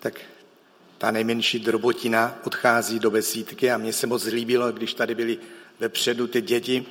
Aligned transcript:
tak 0.00 0.20
ta 0.98 1.10
nejmenší 1.10 1.58
drobotina 1.58 2.38
odchází 2.44 2.98
do 2.98 3.10
besídky 3.10 3.70
a 3.70 3.78
mně 3.78 3.92
se 3.92 4.06
moc 4.06 4.24
líbilo, 4.24 4.72
když 4.72 4.94
tady 4.94 5.14
byli 5.14 5.38
vepředu 5.80 6.26
ty 6.26 6.40
děti, 6.42 6.86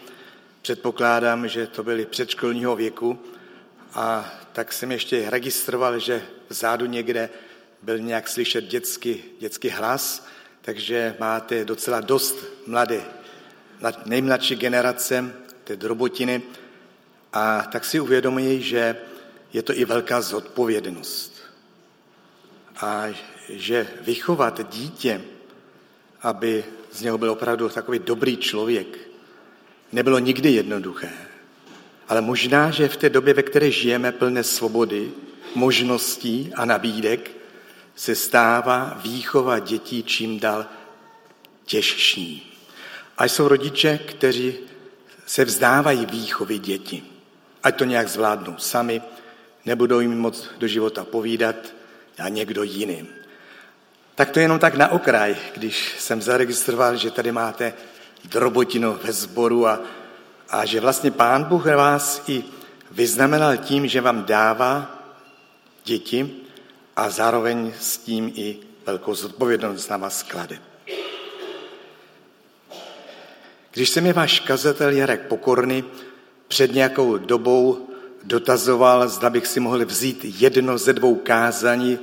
předpokládám, 0.61 1.47
že 1.47 1.67
to 1.67 1.83
byly 1.83 2.05
předškolního 2.05 2.75
věku. 2.75 3.19
A 3.93 4.33
tak 4.53 4.73
jsem 4.73 4.91
ještě 4.91 5.29
registroval, 5.29 5.99
že 5.99 6.21
vzadu 6.49 6.85
někde 6.85 7.29
byl 7.81 7.99
nějak 7.99 8.29
slyšet 8.29 8.61
dětský, 8.61 9.23
dětský 9.39 9.69
hlas, 9.69 10.27
takže 10.61 11.15
máte 11.19 11.65
docela 11.65 12.01
dost 12.01 12.35
mladé, 12.67 13.01
nejmladší 14.05 14.55
generace, 14.55 15.33
té 15.63 15.75
drobotiny, 15.75 16.41
a 17.33 17.61
tak 17.71 17.85
si 17.85 17.99
uvědomuji, 17.99 18.61
že 18.61 18.97
je 19.53 19.61
to 19.63 19.77
i 19.77 19.85
velká 19.85 20.21
zodpovědnost. 20.21 21.38
A 22.81 23.05
že 23.49 23.87
vychovat 24.01 24.71
dítě, 24.71 25.21
aby 26.21 26.65
z 26.91 27.01
něho 27.01 27.17
byl 27.17 27.31
opravdu 27.31 27.69
takový 27.69 27.99
dobrý 27.99 28.37
člověk, 28.37 28.97
nebylo 29.91 30.19
nikdy 30.19 30.51
jednoduché. 30.51 31.11
Ale 32.07 32.21
možná, 32.21 32.71
že 32.71 32.87
v 32.87 32.97
té 32.97 33.09
době, 33.09 33.33
ve 33.33 33.43
které 33.43 33.71
žijeme 33.71 34.11
plné 34.11 34.43
svobody, 34.43 35.11
možností 35.55 36.51
a 36.55 36.65
nabídek, 36.65 37.31
se 37.95 38.15
stává 38.15 38.99
výchova 39.03 39.59
dětí 39.59 40.03
čím 40.03 40.39
dál 40.39 40.65
těžší. 41.65 42.57
A 43.17 43.25
jsou 43.25 43.47
rodiče, 43.47 43.97
kteří 43.97 44.53
se 45.25 45.45
vzdávají 45.45 46.05
výchovy 46.05 46.59
děti. 46.59 47.03
Ať 47.63 47.77
to 47.77 47.85
nějak 47.85 48.09
zvládnou 48.09 48.57
sami, 48.57 49.01
nebudou 49.65 49.99
jim 49.99 50.19
moc 50.19 50.49
do 50.57 50.67
života 50.67 51.03
povídat 51.03 51.55
a 52.19 52.29
někdo 52.29 52.63
jiný. 52.63 53.07
Tak 54.15 54.29
to 54.29 54.39
jenom 54.39 54.59
tak 54.59 54.75
na 54.75 54.91
okraj, 54.91 55.35
když 55.55 55.95
jsem 55.99 56.21
zaregistroval, 56.21 56.95
že 56.95 57.11
tady 57.11 57.31
máte 57.31 57.73
drobotinu 58.25 58.99
ve 59.03 59.13
sboru 59.13 59.67
a, 59.67 59.79
a 60.49 60.65
že 60.65 60.79
vlastně 60.79 61.11
Pán 61.11 61.43
Bůh 61.43 61.65
vás 61.65 62.23
i 62.27 62.43
vyznamenal 62.91 63.57
tím, 63.57 63.87
že 63.87 64.01
vám 64.01 64.23
dává 64.23 64.99
děti 65.83 66.35
a 66.95 67.09
zároveň 67.09 67.73
s 67.79 67.97
tím 67.97 68.31
i 68.35 68.57
velkou 68.85 69.15
zodpovědnost 69.15 69.89
na 69.89 69.97
vás 69.97 70.23
klade. 70.23 70.59
Když 73.71 73.89
se 73.89 74.01
mi 74.01 74.13
váš 74.13 74.39
kazatel 74.39 74.91
Jarek 74.91 75.21
Pokorny 75.27 75.83
před 76.47 76.73
nějakou 76.73 77.17
dobou 77.17 77.89
dotazoval, 78.23 79.07
zda 79.07 79.29
bych 79.29 79.47
si 79.47 79.59
mohl 79.59 79.85
vzít 79.85 80.25
jedno 80.41 80.77
ze 80.77 80.93
dvou 80.93 81.15
kázání 81.15 81.99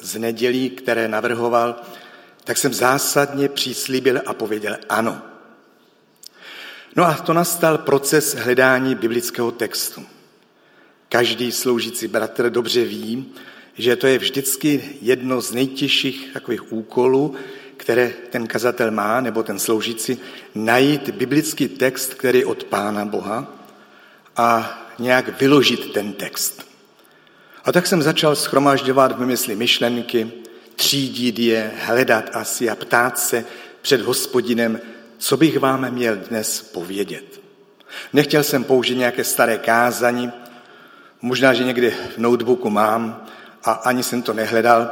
z, 0.00 0.16
nedělí, 0.18 0.70
které 0.70 1.08
navrhoval, 1.08 1.80
tak 2.44 2.56
jsem 2.56 2.74
zásadně 2.74 3.48
přislíbil 3.48 4.20
a 4.26 4.34
pověděl 4.34 4.76
ano. 4.88 5.22
No 6.96 7.04
a 7.04 7.14
to 7.14 7.32
nastal 7.32 7.78
proces 7.78 8.34
hledání 8.34 8.94
biblického 8.94 9.50
textu. 9.50 10.06
Každý 11.08 11.52
sloužící 11.52 12.08
bratr 12.08 12.50
dobře 12.50 12.84
ví, 12.84 13.32
že 13.74 13.96
to 13.96 14.06
je 14.06 14.18
vždycky 14.18 14.98
jedno 15.02 15.40
z 15.40 15.52
nejtěžších 15.52 16.30
takových 16.32 16.72
úkolů, 16.72 17.34
které 17.76 18.12
ten 18.30 18.46
kazatel 18.46 18.90
má, 18.90 19.20
nebo 19.20 19.42
ten 19.42 19.58
sloužící, 19.58 20.18
najít 20.54 21.10
biblický 21.10 21.68
text, 21.68 22.14
který 22.14 22.38
je 22.38 22.46
od 22.46 22.64
Pána 22.64 23.04
Boha 23.04 23.54
a 24.36 24.78
nějak 24.98 25.40
vyložit 25.40 25.92
ten 25.92 26.12
text. 26.12 26.69
A 27.64 27.72
tak 27.72 27.86
jsem 27.86 28.02
začal 28.02 28.36
schromažďovat 28.36 29.18
v 29.18 29.26
mysli 29.26 29.56
myšlenky, 29.56 30.32
třídit 30.76 31.38
je, 31.38 31.72
hledat 31.86 32.24
asi 32.32 32.70
a 32.70 32.74
ptát 32.74 33.18
se 33.18 33.44
před 33.82 34.00
hospodinem, 34.00 34.80
co 35.18 35.36
bych 35.36 35.58
vám 35.58 35.90
měl 35.90 36.16
dnes 36.16 36.62
povědět. 36.62 37.40
Nechtěl 38.12 38.42
jsem 38.42 38.64
použít 38.64 38.94
nějaké 38.94 39.24
staré 39.24 39.58
kázání, 39.58 40.32
možná, 41.22 41.54
že 41.54 41.64
někdy 41.64 41.90
v 41.90 42.18
notebooku 42.18 42.70
mám 42.70 43.26
a 43.64 43.72
ani 43.72 44.02
jsem 44.02 44.22
to 44.22 44.32
nehledal. 44.32 44.90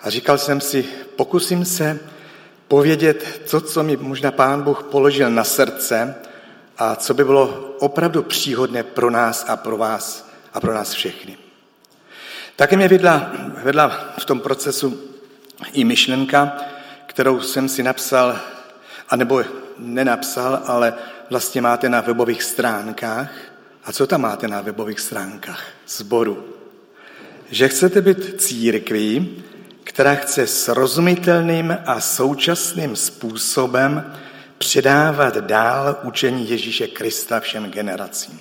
A 0.00 0.10
říkal 0.10 0.38
jsem 0.38 0.60
si, 0.60 0.84
pokusím 1.16 1.64
se 1.64 2.00
povědět 2.68 3.40
to, 3.50 3.60
co 3.60 3.82
mi 3.82 3.96
možná 3.96 4.30
pán 4.30 4.62
Bůh 4.62 4.82
položil 4.82 5.30
na 5.30 5.44
srdce 5.44 6.14
a 6.78 6.96
co 6.96 7.14
by 7.14 7.24
bylo 7.24 7.74
opravdu 7.78 8.22
příhodné 8.22 8.82
pro 8.82 9.10
nás 9.10 9.44
a 9.48 9.56
pro 9.56 9.76
vás 9.76 10.30
a 10.52 10.60
pro 10.60 10.74
nás 10.74 10.92
všechny. 10.92 11.43
Také 12.56 12.76
mě 12.76 12.88
vedla, 12.88 13.32
vedla 13.62 14.14
v 14.18 14.24
tom 14.24 14.40
procesu 14.40 15.00
i 15.72 15.84
myšlenka, 15.84 16.56
kterou 17.06 17.40
jsem 17.40 17.68
si 17.68 17.82
napsal, 17.82 18.40
anebo 19.08 19.42
nenapsal, 19.78 20.62
ale 20.66 20.94
vlastně 21.30 21.60
máte 21.60 21.88
na 21.88 22.00
webových 22.00 22.42
stránkách. 22.42 23.30
A 23.84 23.92
co 23.92 24.06
tam 24.06 24.20
máte 24.20 24.48
na 24.48 24.60
webových 24.60 25.00
stránkách? 25.00 25.64
Zboru. 25.88 26.44
Že 27.50 27.68
chcete 27.68 28.02
být 28.02 28.40
církví, 28.40 29.42
která 29.84 30.14
chce 30.14 30.46
srozumitelným 30.46 31.78
a 31.86 32.00
současným 32.00 32.96
způsobem 32.96 34.12
předávat 34.58 35.36
dál 35.36 35.96
učení 36.02 36.50
Ježíše 36.50 36.86
Krista 36.86 37.40
všem 37.40 37.70
generacím. 37.70 38.40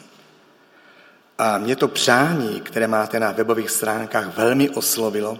A 1.37 1.57
mě 1.57 1.75
to 1.75 1.87
přání, 1.87 2.61
které 2.61 2.87
máte 2.87 3.19
na 3.19 3.31
webových 3.31 3.69
stránkách, 3.69 4.37
velmi 4.37 4.69
oslovilo, 4.69 5.39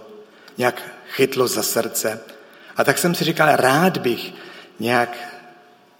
nějak 0.58 0.82
chytlo 1.08 1.48
za 1.48 1.62
srdce. 1.62 2.20
A 2.76 2.84
tak 2.84 2.98
jsem 2.98 3.14
si 3.14 3.24
říkal, 3.24 3.56
rád 3.56 3.98
bych 3.98 4.34
nějak 4.80 5.18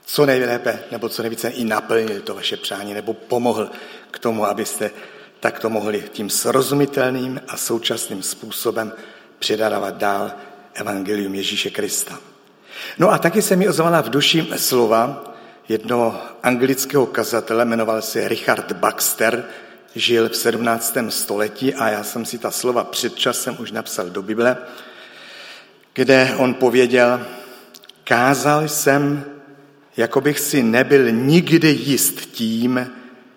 co 0.06 0.26
nejlépe 0.26 0.78
nebo 0.90 1.08
co 1.08 1.22
nejvíce 1.22 1.48
i 1.48 1.64
naplnil 1.64 2.20
to 2.20 2.34
vaše 2.34 2.56
přání 2.56 2.94
nebo 2.94 3.14
pomohl 3.14 3.70
k 4.10 4.18
tomu, 4.18 4.46
abyste 4.46 4.90
takto 5.40 5.70
mohli 5.70 6.04
tím 6.12 6.30
srozumitelným 6.30 7.40
a 7.48 7.56
současným 7.56 8.22
způsobem 8.22 8.92
předávat 9.38 9.96
dál 9.96 10.32
evangelium 10.74 11.34
Ježíše 11.34 11.70
Krista. 11.70 12.18
No 12.98 13.10
a 13.10 13.18
taky 13.18 13.42
se 13.42 13.56
mi 13.56 13.68
ozvala 13.68 14.00
v 14.00 14.10
duši 14.10 14.46
slova 14.56 15.24
jednoho 15.68 16.20
anglického 16.42 17.06
kazatele, 17.06 17.64
jmenoval 17.64 18.02
se 18.02 18.28
Richard 18.28 18.72
Baxter, 18.72 19.44
žil 19.94 20.28
v 20.28 20.36
17. 20.36 20.96
století 21.08 21.74
a 21.74 21.88
já 21.88 22.04
jsem 22.04 22.24
si 22.24 22.38
ta 22.38 22.50
slova 22.50 22.84
před 22.84 23.16
časem 23.16 23.56
už 23.58 23.70
napsal 23.70 24.10
do 24.10 24.22
Bible, 24.22 24.56
kde 25.92 26.34
on 26.36 26.54
pověděl, 26.54 27.26
kázal 28.04 28.68
jsem, 28.68 29.24
jako 29.96 30.20
bych 30.20 30.40
si 30.40 30.62
nebyl 30.62 31.10
nikdy 31.10 31.68
jist 31.68 32.20
tím, 32.20 32.90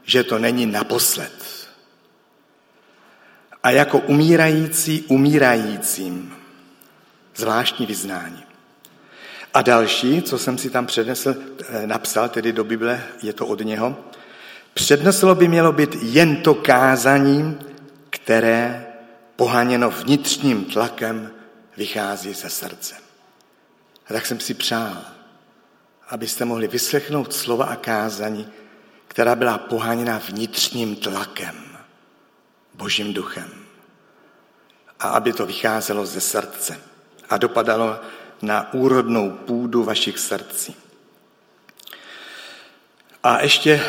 že 0.03 0.23
to 0.23 0.39
není 0.39 0.65
naposled. 0.65 1.67
A 3.63 3.71
jako 3.71 3.99
umírající 3.99 5.03
umírajícím. 5.07 6.33
Zvláštní 7.35 7.85
vyznání. 7.85 8.43
A 9.53 9.61
další, 9.61 10.21
co 10.21 10.37
jsem 10.37 10.57
si 10.57 10.69
tam 10.69 10.85
přednesl, 10.85 11.35
eh, 11.69 11.87
napsal 11.87 12.29
tedy 12.29 12.53
do 12.53 12.63
Bible, 12.63 13.03
je 13.23 13.33
to 13.33 13.47
od 13.47 13.61
něho, 13.61 13.95
předneslo 14.77 15.35
by 15.35 15.47
mělo 15.47 15.71
být 15.71 15.95
jen 16.01 16.35
to 16.35 16.53
kázání, 16.53 17.59
které 18.09 18.87
poháněno 19.35 19.89
vnitřním 19.89 20.65
tlakem 20.65 21.31
vychází 21.77 22.33
ze 22.33 22.49
srdce. 22.49 22.95
A 24.09 24.13
tak 24.13 24.25
jsem 24.25 24.39
si 24.39 24.53
přál, 24.53 24.97
abyste 26.09 26.45
mohli 26.45 26.67
vyslechnout 26.67 27.33
slova 27.33 27.65
a 27.65 27.75
kázání, 27.75 28.47
která 29.07 29.35
byla 29.35 29.57
poháněna 29.57 30.21
vnitřním 30.27 30.95
tlakem, 30.95 31.55
božím 32.73 33.13
duchem. 33.13 33.49
A 34.99 35.09
aby 35.09 35.33
to 35.33 35.45
vycházelo 35.45 36.05
ze 36.05 36.21
srdce 36.21 36.79
a 37.29 37.37
dopadalo 37.37 37.99
na 38.41 38.73
úrodnou 38.73 39.31
půdu 39.31 39.83
vašich 39.83 40.19
srdcí. 40.19 40.75
A 43.23 43.41
ještě 43.41 43.81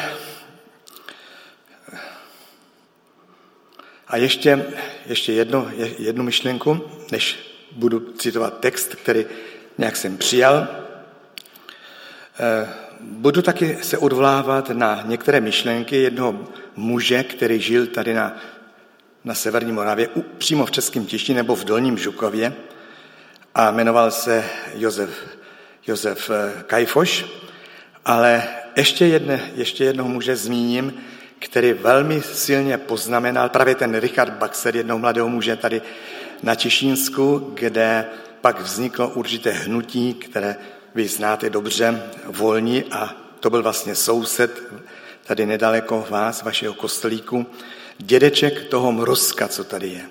a 4.08 4.16
ještě, 4.16 4.66
ještě 5.06 5.32
jedno, 5.32 5.68
jednu 5.98 6.24
myšlenku, 6.24 6.80
než 7.12 7.38
budu 7.72 8.00
citovat 8.00 8.60
text, 8.60 8.94
který 8.94 9.26
nějak 9.78 9.96
jsem 9.96 10.16
přijal. 10.16 10.68
Eh, 12.40 12.68
budu 13.00 13.42
taky 13.42 13.78
se 13.82 13.98
odvlávat 13.98 14.70
na 14.70 15.02
některé 15.06 15.40
myšlenky 15.40 15.96
jednoho 15.96 16.44
muže, 16.76 17.22
který 17.22 17.60
žil 17.60 17.86
tady 17.86 18.14
na, 18.14 18.36
na 19.24 19.34
Severní 19.34 19.72
Moravě, 19.72 20.08
přímo 20.38 20.66
v 20.66 20.70
Českém 20.70 21.06
Tišti 21.06 21.34
nebo 21.34 21.56
v 21.56 21.64
Dolním 21.64 21.98
Žukově 21.98 22.52
a 23.54 23.70
jmenoval 23.70 24.10
se 24.10 24.44
Josef, 24.74 25.10
Josef 25.86 26.30
eh, 26.30 26.62
Kajfoš, 26.66 27.26
ale 28.04 28.42
ještě, 28.76 29.06
jedne, 29.06 29.50
ještě 29.54 29.84
jednoho 29.84 30.08
muže 30.08 30.36
zmíním, 30.36 30.94
který 31.38 31.72
velmi 31.72 32.22
silně 32.22 32.78
poznamenal, 32.78 33.48
právě 33.48 33.74
ten 33.74 33.94
Richard 33.94 34.32
Baxer, 34.32 34.76
jednoho 34.76 34.98
mladého 34.98 35.28
muže 35.28 35.56
tady 35.56 35.82
na 36.42 36.54
Češínsku, 36.54 37.50
kde 37.54 38.04
pak 38.40 38.60
vzniklo 38.60 39.08
určité 39.08 39.50
hnutí, 39.50 40.14
které 40.14 40.56
vy 40.94 41.08
znáte 41.08 41.50
dobře, 41.50 42.02
volní 42.26 42.84
a 42.84 43.14
to 43.40 43.50
byl 43.50 43.62
vlastně 43.62 43.94
soused 43.94 44.62
tady 45.24 45.46
nedaleko 45.46 46.06
vás, 46.10 46.42
vašeho 46.42 46.74
kostelíku, 46.74 47.46
dědeček 47.98 48.64
toho 48.64 48.92
Mrozka, 48.92 49.48
co 49.48 49.64
tady 49.64 49.88
je. 49.88 50.10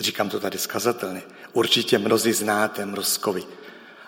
Říkám 0.00 0.28
to 0.28 0.40
tady 0.40 0.58
skazatelně. 0.58 1.22
Určitě 1.52 1.98
mnozí 1.98 2.32
znáte 2.32 2.86
Mrozkovi. 2.86 3.42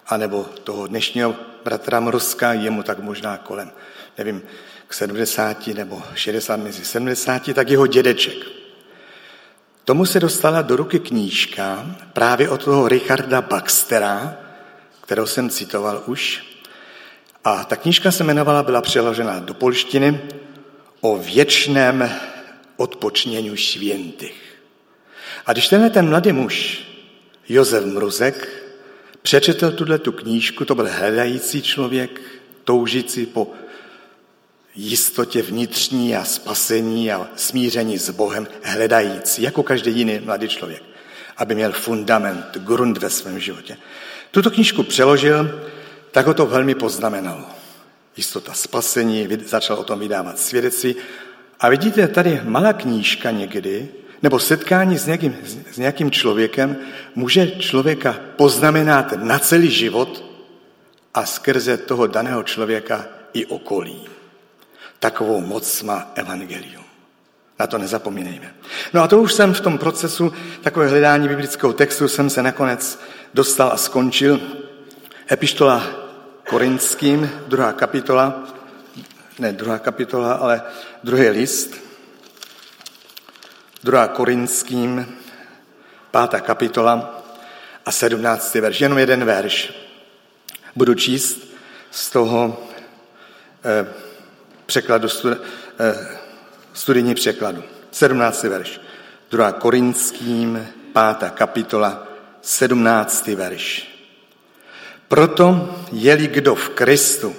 A 0.06 0.16
nebo 0.16 0.46
toho 0.64 0.86
dnešního 0.86 1.36
bratra 1.64 2.00
Mrozka, 2.00 2.52
je 2.52 2.70
mu 2.70 2.82
tak 2.82 2.98
možná 2.98 3.36
kolem, 3.36 3.72
nevím, 4.18 4.42
k 4.88 4.94
70 4.94 5.66
nebo 5.66 6.02
60 6.14 6.56
mezi 6.56 6.84
70, 6.84 7.54
tak 7.54 7.68
jeho 7.68 7.86
dědeček. 7.86 8.36
Tomu 9.84 10.06
se 10.06 10.20
dostala 10.20 10.62
do 10.62 10.76
ruky 10.76 10.98
knížka 10.98 11.96
právě 12.12 12.48
od 12.48 12.64
toho 12.64 12.88
Richarda 12.88 13.42
Baxtera, 13.42 14.36
kterou 15.00 15.26
jsem 15.26 15.50
citoval 15.50 16.02
už. 16.06 16.44
A 17.44 17.64
ta 17.64 17.76
knížka 17.76 18.10
se 18.10 18.24
jmenovala, 18.24 18.62
byla 18.62 18.82
přeložena 18.82 19.38
do 19.38 19.54
polštiny 19.54 20.20
o 21.00 21.18
věčném 21.18 22.10
odpočnění 22.76 23.58
svěntých. 23.58 24.60
A 25.46 25.52
když 25.52 25.68
tenhle 25.68 25.90
ten 25.90 26.08
mladý 26.08 26.32
muž, 26.32 26.84
Josef 27.48 27.84
Mruzek, 27.84 28.48
přečetl 29.22 29.70
tuhle 29.70 29.98
tu 29.98 30.12
knížku, 30.12 30.64
to 30.64 30.74
byl 30.74 30.88
hledající 30.90 31.62
člověk, 31.62 32.20
toužící 32.64 33.26
po 33.26 33.52
jistotě 34.76 35.42
vnitřní 35.42 36.16
a 36.16 36.24
spasení 36.24 37.12
a 37.12 37.28
smíření 37.36 37.98
s 37.98 38.10
Bohem, 38.10 38.46
hledající, 38.62 39.42
jako 39.42 39.62
každý 39.62 39.98
jiný 39.98 40.20
mladý 40.24 40.48
člověk, 40.48 40.82
aby 41.36 41.54
měl 41.54 41.72
fundament, 41.72 42.46
grund 42.56 42.98
ve 42.98 43.10
svém 43.10 43.40
životě. 43.40 43.76
Tuto 44.30 44.50
knížku 44.50 44.82
přeložil, 44.82 45.70
tak 46.10 46.26
ho 46.26 46.34
to 46.34 46.46
velmi 46.46 46.74
poznamenalo. 46.74 47.44
Jistota 48.16 48.52
spasení, 48.52 49.28
začal 49.46 49.76
o 49.76 49.84
tom 49.84 49.98
vydávat 49.98 50.38
svědectví. 50.38 50.96
A 51.60 51.68
vidíte, 51.68 52.08
tady 52.08 52.40
malá 52.44 52.72
knížka 52.72 53.30
někdy, 53.30 53.88
nebo 54.22 54.38
setkání 54.38 54.98
s 54.98 55.06
nějakým, 55.06 55.36
s 55.72 55.78
nějakým 55.78 56.10
člověkem 56.10 56.76
může 57.14 57.50
člověka 57.50 58.16
poznamenat 58.36 59.12
na 59.12 59.38
celý 59.38 59.70
život 59.70 60.24
a 61.14 61.26
skrze 61.26 61.76
toho 61.76 62.06
daného 62.06 62.42
člověka 62.42 63.06
i 63.32 63.46
okolí. 63.46 64.13
Takovou 65.04 65.40
moc 65.40 65.82
má 65.82 66.12
evangelium. 66.14 66.84
Na 67.58 67.66
to 67.66 67.78
nezapomínejme. 67.78 68.54
No 68.92 69.02
a 69.02 69.08
to 69.08 69.20
už 69.20 69.32
jsem 69.32 69.54
v 69.54 69.60
tom 69.60 69.78
procesu 69.78 70.32
takové 70.62 70.88
hledání 70.88 71.28
biblického 71.28 71.72
textu 71.72 72.08
jsem 72.08 72.30
se 72.30 72.42
nakonec 72.42 72.98
dostal 73.34 73.72
a 73.72 73.76
skončil. 73.76 74.40
Epištola 75.32 75.86
Korinským, 76.48 77.30
druhá 77.46 77.72
kapitola, 77.72 78.44
ne 79.38 79.52
druhá 79.52 79.78
kapitola, 79.78 80.32
ale 80.32 80.62
druhý 81.02 81.28
list, 81.28 81.74
druhá 83.82 84.08
Korinským, 84.08 85.16
pátá 86.10 86.40
kapitola 86.40 87.24
a 87.86 87.92
sedmnáctý 87.92 88.60
verš. 88.60 88.80
Jenom 88.80 88.98
jeden 88.98 89.24
verš. 89.24 89.72
Budu 90.76 90.94
číst 90.94 91.38
z 91.90 92.10
toho 92.10 92.68
eh, 93.64 94.03
překladu, 94.66 95.08
eh, 95.80 96.18
studijní 96.72 97.14
překladu. 97.14 97.64
Sedmnáctý 97.90 98.48
verš. 98.48 98.80
Druhá 99.30 99.52
Korinským, 99.52 100.68
pátá 100.92 101.30
kapitola, 101.30 102.06
sedmnáctý 102.42 103.34
verš. 103.34 103.94
Proto 105.08 105.74
je-li 105.92 106.28
kdo 106.28 106.54
v 106.54 106.68
Kristu, 106.68 107.36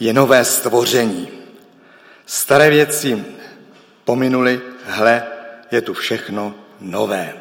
je 0.00 0.12
nové 0.12 0.44
stvoření. 0.44 1.28
Staré 2.26 2.70
věci 2.70 3.24
pominuli, 4.04 4.60
hle, 4.84 5.26
je 5.70 5.80
tu 5.82 5.94
všechno 5.94 6.54
nové. 6.80 7.40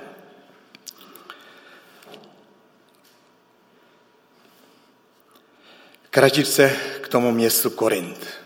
Kratičce 6.09 6.75
k 7.01 7.07
tomu 7.07 7.31
městu 7.31 7.69
Korint. 7.69 8.42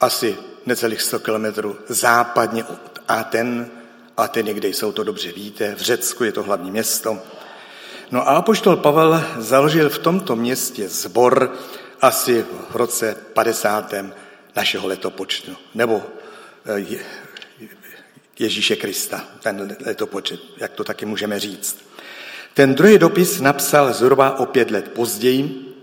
Asi 0.00 0.36
necelých 0.66 1.02
100 1.02 1.18
kilometrů 1.18 1.76
západně 1.88 2.64
od 2.64 2.98
Aten. 3.08 3.70
Ateny, 4.16 4.54
kde 4.54 4.68
jsou 4.68 4.92
to 4.92 5.04
dobře 5.04 5.32
víte, 5.32 5.74
v 5.74 5.80
Řecku 5.80 6.24
je 6.24 6.32
to 6.32 6.42
hlavní 6.42 6.70
město. 6.70 7.18
No 8.10 8.28
a 8.28 8.36
apoštol 8.36 8.76
Pavel 8.76 9.24
založil 9.38 9.90
v 9.90 9.98
tomto 9.98 10.36
městě 10.36 10.88
zbor 10.88 11.52
asi 12.00 12.44
v 12.70 12.76
roce 12.76 13.16
50. 13.32 13.94
našeho 14.56 14.88
letopočtu, 14.88 15.56
nebo 15.74 16.02
eh, 16.66 16.98
Ježíše 18.38 18.76
Krista, 18.76 19.24
ten 19.42 19.76
letopočet, 19.86 20.40
jak 20.56 20.72
to 20.72 20.84
taky 20.84 21.06
můžeme 21.06 21.40
říct. 21.40 21.76
Ten 22.54 22.74
druhý 22.74 22.98
dopis 22.98 23.40
napsal 23.40 23.92
zhruba 23.92 24.38
o 24.38 24.46
pět 24.46 24.70
let 24.70 24.92
později 24.92 25.74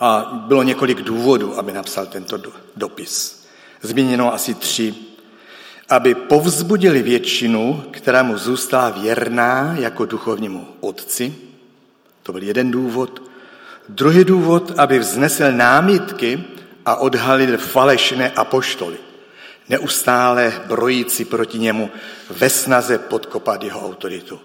a 0.00 0.30
bylo 0.46 0.62
několik 0.62 1.02
důvodů, 1.02 1.58
aby 1.58 1.72
napsal 1.72 2.06
tento 2.06 2.38
dopis. 2.76 3.39
Zmíněno 3.82 4.34
asi 4.34 4.54
tři. 4.54 4.94
Aby 5.88 6.14
povzbudili 6.14 7.02
většinu, 7.02 7.84
která 7.90 8.22
mu 8.22 8.38
zůstala 8.38 8.90
věrná 8.90 9.74
jako 9.78 10.04
duchovnímu 10.04 10.68
otci. 10.80 11.34
To 12.22 12.32
byl 12.32 12.42
jeden 12.42 12.70
důvod. 12.70 13.22
Druhý 13.88 14.24
důvod, 14.24 14.72
aby 14.78 14.98
vznesl 14.98 15.52
námitky 15.52 16.44
a 16.86 16.96
odhalil 16.96 17.58
falešné 17.58 18.30
apoštoly 18.30 18.98
neustále 19.70 20.62
brojící 20.66 21.24
proti 21.24 21.58
němu 21.58 21.90
ve 22.30 22.50
snaze 22.50 22.98
podkopat 22.98 23.62
jeho 23.62 23.86
autoritu. 23.86 24.40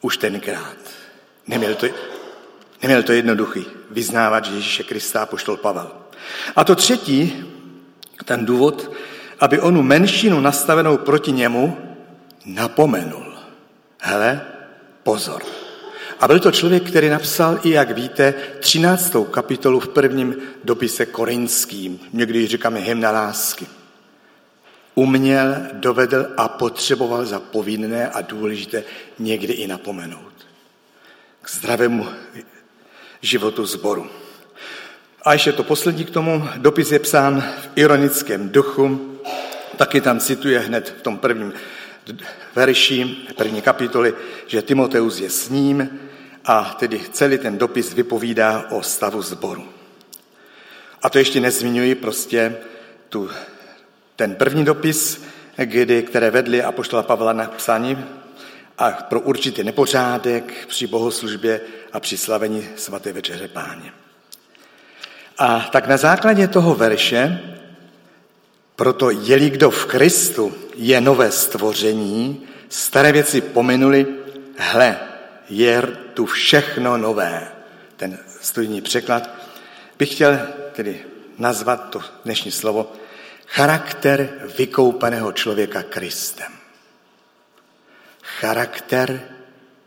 Už 0.00 0.16
tenkrát. 0.16 0.76
Neměl 1.46 1.74
to, 1.74 1.86
neměl 2.82 3.02
to 3.02 3.12
jednoduchý 3.12 3.66
vyznávat 3.90 4.46
Ježíše 4.46 4.82
Krista 4.82 5.26
poštol 5.26 5.56
Pavel. 5.56 5.90
A 6.56 6.64
to 6.64 6.74
třetí, 6.74 7.44
ten 8.26 8.46
důvod, 8.46 8.92
aby 9.40 9.60
onu 9.60 9.82
menšinu 9.82 10.40
nastavenou 10.40 10.96
proti 10.96 11.32
němu 11.32 11.78
napomenul. 12.46 13.32
Hele, 14.00 14.40
pozor. 15.02 15.42
A 16.20 16.28
byl 16.28 16.40
to 16.40 16.52
člověk, 16.52 16.90
který 16.90 17.08
napsal 17.08 17.58
i, 17.62 17.70
jak 17.70 17.90
víte, 17.90 18.34
13. 18.60 19.16
kapitolu 19.30 19.80
v 19.80 19.88
prvním 19.88 20.36
dopise 20.64 21.06
korinským. 21.06 22.00
Někdy 22.12 22.46
říkáme 22.46 22.80
hymna 22.80 23.10
lásky 23.10 23.66
uměl, 24.96 25.56
dovedl 25.72 26.26
a 26.36 26.48
potřeboval 26.48 27.24
za 27.26 27.40
povinné 27.40 28.08
a 28.08 28.20
důležité 28.20 28.84
někdy 29.18 29.52
i 29.52 29.66
napomenout. 29.66 30.32
K 31.42 31.50
zdravému 31.50 32.06
životu 33.22 33.66
zboru. 33.66 34.10
A 35.26 35.32
ještě 35.32 35.52
to 35.52 35.62
poslední 35.62 36.04
k 36.04 36.10
tomu, 36.10 36.48
dopis 36.56 36.92
je 36.92 36.98
psán 36.98 37.40
v 37.40 37.68
ironickém 37.76 38.48
duchu, 38.48 39.18
taky 39.76 40.00
tam 40.00 40.20
cituje 40.20 40.58
hned 40.58 40.94
v 40.98 41.02
tom 41.02 41.18
prvním 41.18 41.52
verši, 42.54 43.16
první 43.36 43.62
kapitoly, 43.62 44.14
že 44.46 44.62
Timoteus 44.62 45.20
je 45.20 45.30
s 45.30 45.48
ním 45.48 46.00
a 46.44 46.76
tedy 46.78 47.00
celý 47.12 47.38
ten 47.38 47.58
dopis 47.58 47.94
vypovídá 47.94 48.66
o 48.70 48.82
stavu 48.82 49.22
zboru. 49.22 49.68
A 51.02 51.10
to 51.10 51.18
ještě 51.18 51.40
nezmiňuji 51.40 51.94
prostě 51.94 52.56
tu 53.08 53.30
ten 54.16 54.34
první 54.34 54.64
dopis, 54.64 55.22
kdy, 55.56 56.02
které 56.02 56.30
vedli 56.30 56.62
apoštola 56.62 57.02
Pavla 57.02 57.32
na 57.32 57.44
psaní 57.44 58.04
a 58.78 58.90
pro 58.90 59.20
určitý 59.20 59.64
nepořádek 59.64 60.66
při 60.66 60.86
bohoslužbě 60.86 61.60
a 61.92 62.00
při 62.00 62.16
slavení 62.16 62.68
svaté 62.76 63.12
večeře 63.12 63.48
páně. 63.48 64.05
A 65.38 65.68
tak 65.72 65.86
na 65.86 65.96
základě 65.96 66.48
toho 66.48 66.74
verše, 66.74 67.40
proto 68.76 69.10
jeli 69.10 69.50
kdo 69.50 69.70
v 69.70 69.86
Kristu 69.86 70.54
je 70.76 71.00
nové 71.00 71.30
stvoření, 71.30 72.46
staré 72.68 73.12
věci 73.12 73.40
pominuli, 73.40 74.06
hle, 74.56 74.98
je 75.48 75.82
tu 76.14 76.26
všechno 76.26 76.96
nové. 76.96 77.48
Ten 77.96 78.18
studijní 78.40 78.80
překlad 78.80 79.30
bych 79.98 80.14
chtěl 80.14 80.38
tedy 80.72 81.04
nazvat 81.38 81.90
to 81.90 82.00
dnešní 82.24 82.50
slovo 82.50 82.92
Charakter 83.46 84.28
vykoupeného 84.58 85.32
člověka 85.32 85.82
Kristem. 85.82 86.52
Charakter 88.22 89.20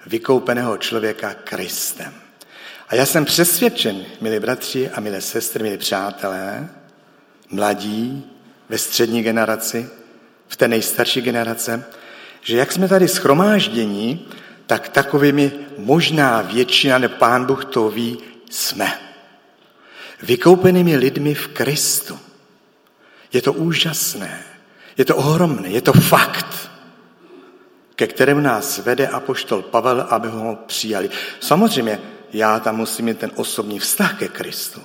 vykoupeného 0.06 0.77
člověka 0.77 1.34
Kristem. 1.34 2.28
A 2.89 2.96
já 2.96 3.05
jsem 3.05 3.25
přesvědčen, 3.25 4.05
milí 4.22 4.39
bratři 4.39 4.89
a 4.89 5.00
milé 5.00 5.22
sestry, 5.22 5.63
milí 5.63 5.77
přátelé, 5.77 6.69
mladí, 7.51 8.25
ve 8.69 8.77
střední 8.77 9.24
generaci, 9.24 9.89
v 10.48 10.55
té 10.55 10.67
nejstarší 10.67 11.22
generace, 11.22 11.86
že 12.41 12.58
jak 12.58 12.72
jsme 12.72 12.88
tady 12.88 13.08
schromáždění, 13.08 14.27
tak 14.65 14.89
takovými 14.89 15.51
možná 15.77 16.41
většina, 16.41 16.98
nebo 16.98 17.15
pán 17.15 17.46
Bůh 17.46 17.65
to 17.65 17.89
ví, 17.89 18.17
jsme. 18.50 19.00
Vykoupenými 20.22 20.98
lidmi 20.98 21.34
v 21.34 21.48
Kristu. 21.48 22.19
Je 23.34 23.41
to 23.41 23.53
úžasné, 23.53 24.43
je 24.98 25.05
to 25.05 25.15
ohromné, 25.15 25.69
je 25.69 25.81
to 25.81 25.93
fakt, 25.93 26.72
ke 27.96 28.08
kterému 28.08 28.39
nás 28.39 28.77
vede 28.77 29.08
apoštol 29.08 29.62
Pavel, 29.62 30.01
aby 30.10 30.27
ho 30.27 30.55
přijali. 30.67 31.10
Samozřejmě, 31.39 32.00
já 32.33 32.59
tam 32.59 32.77
musím 32.77 33.05
mít 33.05 33.17
ten 33.17 33.31
osobní 33.36 33.79
vztah 33.79 34.19
ke 34.19 34.27
Kristu. 34.27 34.81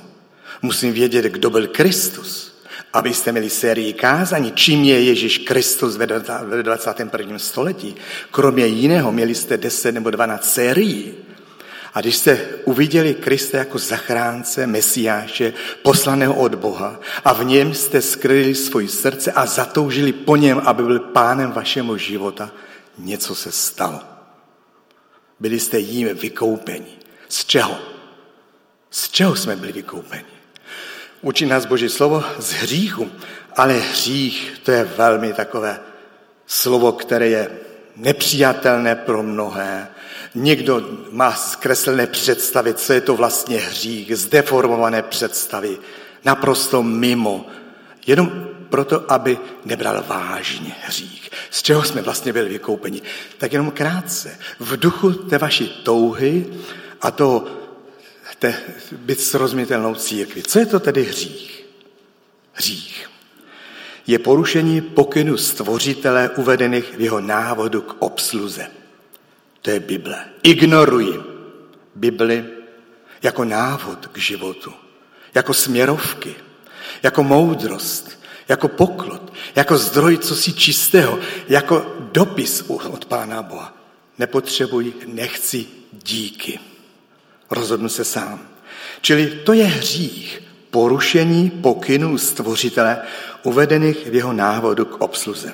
Musím 0.63 0.93
vědět, 0.93 1.25
kdo 1.25 1.51
byl 1.51 1.67
Kristus. 1.67 2.55
Abyste 2.93 3.33
měli 3.33 3.51
sérii 3.51 3.93
kázání, 3.93 4.53
čím 4.53 4.85
je 4.85 5.03
Ježíš 5.03 5.39
Kristus 5.39 5.97
ve 5.97 6.07
21. 6.63 7.39
století. 7.39 7.95
Kromě 8.31 8.67
jiného 8.67 9.13
měli 9.13 9.35
jste 9.35 9.57
10 9.57 9.93
nebo 9.93 10.11
12 10.11 10.53
sérií. 10.53 11.15
A 11.95 12.01
když 12.01 12.17
jste 12.17 12.49
uviděli 12.65 13.15
Krista 13.15 13.59
jako 13.59 13.79
zachránce, 13.79 14.67
mesiáše, 14.67 15.53
poslaného 15.83 16.35
od 16.35 16.55
Boha 16.55 17.01
a 17.25 17.33
v 17.33 17.45
něm 17.45 17.75
jste 17.75 18.03
skryli 18.03 18.55
svoje 18.55 18.89
srdce 18.89 19.33
a 19.33 19.47
zatoužili 19.47 20.13
po 20.13 20.37
něm, 20.37 20.63
aby 20.65 20.83
byl 20.83 21.01
pánem 21.01 21.53
vašeho 21.53 21.99
života, 21.99 22.51
něco 22.99 23.35
se 23.35 23.53
stalo. 23.53 24.01
Byli 25.41 25.61
jste 25.61 25.79
jím 25.79 26.09
vykoupeni. 26.09 27.04
Z 27.35 27.45
čeho? 27.45 27.79
Z 28.91 29.09
čeho 29.09 29.37
jsme 29.37 29.57
byli 29.57 29.73
vykoupeni? 29.73 30.25
Učí 31.21 31.47
nás 31.47 31.67
Boží 31.67 31.89
slovo 31.89 32.25
z 32.39 32.53
hříchu, 32.53 33.11
ale 33.57 33.75
hřích 33.75 34.61
to 34.63 34.71
je 34.71 34.85
velmi 34.85 35.33
takové 35.33 35.81
slovo, 36.47 36.93
které 36.93 37.29
je 37.29 37.51
nepřijatelné 37.97 38.95
pro 38.95 39.23
mnohé. 39.23 39.89
Někdo 40.35 40.89
má 41.11 41.33
zkreslené 41.33 42.07
představy, 42.07 42.75
co 42.75 42.93
je 42.93 43.01
to 43.01 43.17
vlastně 43.17 43.59
hřích, 43.59 44.17
zdeformované 44.17 45.03
představy, 45.03 45.79
naprosto 46.25 46.83
mimo. 46.83 47.47
Jenom 48.07 48.49
proto, 48.71 49.13
aby 49.13 49.39
nebral 49.65 50.05
vážně 50.07 50.75
hřích. 50.83 51.31
Z 51.51 51.63
čeho 51.63 51.83
jsme 51.83 52.03
vlastně 52.03 52.33
byli 52.33 52.49
vykoupeni? 52.49 53.03
Tak 53.39 53.53
jenom 53.53 53.71
krátce. 53.71 54.39
V 54.61 54.77
duchu 54.77 55.13
té 55.13 55.39
vaší 55.39 55.69
touhy 55.83 56.47
a 57.05 57.11
to 57.11 57.47
te, 58.39 58.55
být 58.93 59.21
srozumitelnou 59.21 59.95
církvi. 59.95 60.43
Co 60.43 60.59
je 60.59 60.67
to 60.67 60.81
tedy 60.81 61.03
hřích? 61.05 61.65
Hřích 62.53 63.11
je 64.07 64.19
porušení 64.19 64.81
pokynu 64.81 65.37
stvořitele 65.37 66.31
uvedených 66.37 66.97
v 66.97 67.01
jeho 67.01 67.21
návodu 67.21 67.81
k 67.81 67.97
obsluze. 67.99 68.71
To 69.63 69.71
je 69.71 69.81
Bible. 69.81 70.25
Ignoruji 70.43 71.21
Bibli 71.95 72.45
jako 73.23 73.45
návod 73.45 74.07
k 74.07 74.19
životu, 74.19 74.73
jako 75.35 75.55
směrovky, 75.55 76.35
jako 77.03 77.23
moudrost, 77.23 78.21
jako 78.49 78.69
poklad, 78.69 79.33
jako 79.55 79.79
zdroj 79.79 80.19
cosi 80.19 80.53
čistého, 80.53 81.19
jako 81.49 81.97
dopis 82.13 82.65
od 82.69 83.05
Pána 83.05 83.43
Boha. 83.43 83.77
Nepotřebuji, 84.19 84.95
nechci 85.07 85.67
díky. 85.93 86.61
Rozhodnu 87.55 87.89
se 87.89 88.05
sám. 88.05 88.41
Čili 89.01 89.27
to 89.27 89.53
je 89.53 89.65
hřích, 89.65 90.43
porušení 90.71 91.51
pokynů 91.51 92.19
stvořitele 92.19 92.99
uvedených 93.43 94.07
v 94.07 94.15
jeho 94.15 94.33
návodu 94.33 94.85
k 94.85 95.01
obsluze. 95.01 95.53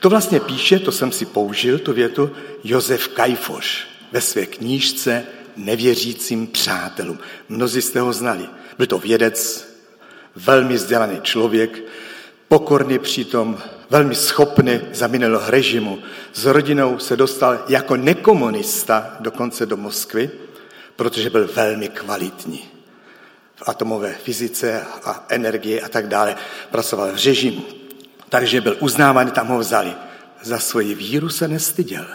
To 0.00 0.08
vlastně 0.08 0.40
píše, 0.40 0.78
to 0.78 0.92
jsem 0.92 1.12
si 1.12 1.26
použil, 1.26 1.78
tu 1.78 1.92
větu, 1.92 2.30
Josef 2.64 3.08
Kajfoš 3.08 3.88
ve 4.12 4.20
své 4.20 4.46
knížce 4.46 5.24
Nevěřícím 5.56 6.46
přátelům. 6.46 7.18
Mnozí 7.48 7.82
jste 7.82 8.00
ho 8.00 8.12
znali. 8.12 8.48
Byl 8.78 8.86
to 8.86 8.98
vědec, 8.98 9.68
velmi 10.36 10.74
vzdělaný 10.74 11.20
člověk, 11.22 11.82
pokorný 12.48 12.98
přitom, 12.98 13.58
velmi 13.90 14.14
schopný 14.14 14.80
za 14.92 15.06
minulého 15.06 15.50
režimu. 15.50 15.98
S 16.32 16.44
rodinou 16.44 16.98
se 16.98 17.16
dostal 17.16 17.64
jako 17.68 17.96
nekomunista 17.96 19.16
dokonce 19.20 19.66
do 19.66 19.76
Moskvy, 19.76 20.30
protože 21.02 21.30
byl 21.30 21.50
velmi 21.54 21.88
kvalitní 21.88 22.64
v 23.56 23.68
atomové 23.68 24.14
fyzice 24.14 24.86
a 25.04 25.26
energie 25.28 25.80
a 25.80 25.88
tak 25.88 26.08
dále. 26.08 26.36
Pracoval 26.70 27.12
v 27.12 27.24
režimu, 27.26 27.62
takže 28.28 28.60
byl 28.60 28.76
uznávaný, 28.80 29.30
tam 29.30 29.48
ho 29.48 29.58
vzali. 29.58 29.92
Za 30.42 30.58
svoji 30.58 30.94
víru 30.94 31.28
se 31.28 31.48
nestyděl. 31.48 32.06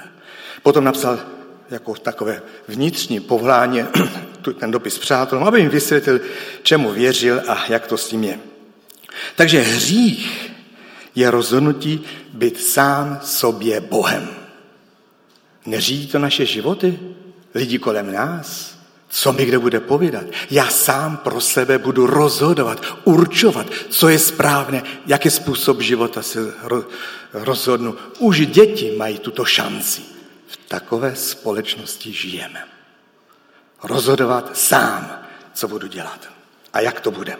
Potom 0.63 0.83
napsal 0.83 1.19
jako 1.69 1.95
takové 1.95 2.41
vnitřní 2.67 3.19
povolání 3.19 3.83
ten 4.59 4.71
dopis 4.71 4.97
přátelům, 4.97 5.43
aby 5.43 5.59
jim 5.59 5.69
vysvětlil, 5.69 6.19
čemu 6.63 6.91
věřil 6.91 7.41
a 7.47 7.65
jak 7.69 7.87
to 7.87 7.97
s 7.97 8.07
tím 8.07 8.23
je. 8.23 8.39
Takže 9.35 9.61
hřích 9.61 10.51
je 11.15 11.31
rozhodnutí 11.31 12.05
být 12.33 12.61
sám 12.61 13.19
sobě 13.23 13.79
Bohem. 13.79 14.29
Neřídí 15.65 16.07
to 16.07 16.19
naše 16.19 16.45
životy? 16.45 16.99
Lidi 17.55 17.79
kolem 17.79 18.13
nás? 18.13 18.76
Co 19.09 19.33
mi 19.33 19.45
kdo 19.45 19.59
bude 19.59 19.79
povídat? 19.79 20.25
Já 20.49 20.67
sám 20.67 21.17
pro 21.17 21.41
sebe 21.41 21.77
budu 21.77 22.05
rozhodovat, 22.07 22.85
určovat, 23.03 23.67
co 23.89 24.09
je 24.09 24.19
správné, 24.19 24.83
jaký 25.05 25.29
způsob 25.29 25.81
života 25.81 26.21
se 26.21 26.53
rozhodnu. 27.33 27.95
Už 28.19 28.47
děti 28.47 28.95
mají 28.97 29.19
tuto 29.19 29.45
šanci. 29.45 30.01
V 30.47 30.57
takové 30.67 31.15
společnosti 31.15 32.13
žijeme. 32.13 32.63
Rozhodovat 33.83 34.57
sám, 34.57 35.23
co 35.53 35.67
budu 35.67 35.87
dělat 35.87 36.29
a 36.73 36.81
jak 36.81 36.99
to 36.99 37.11
bude. 37.11 37.37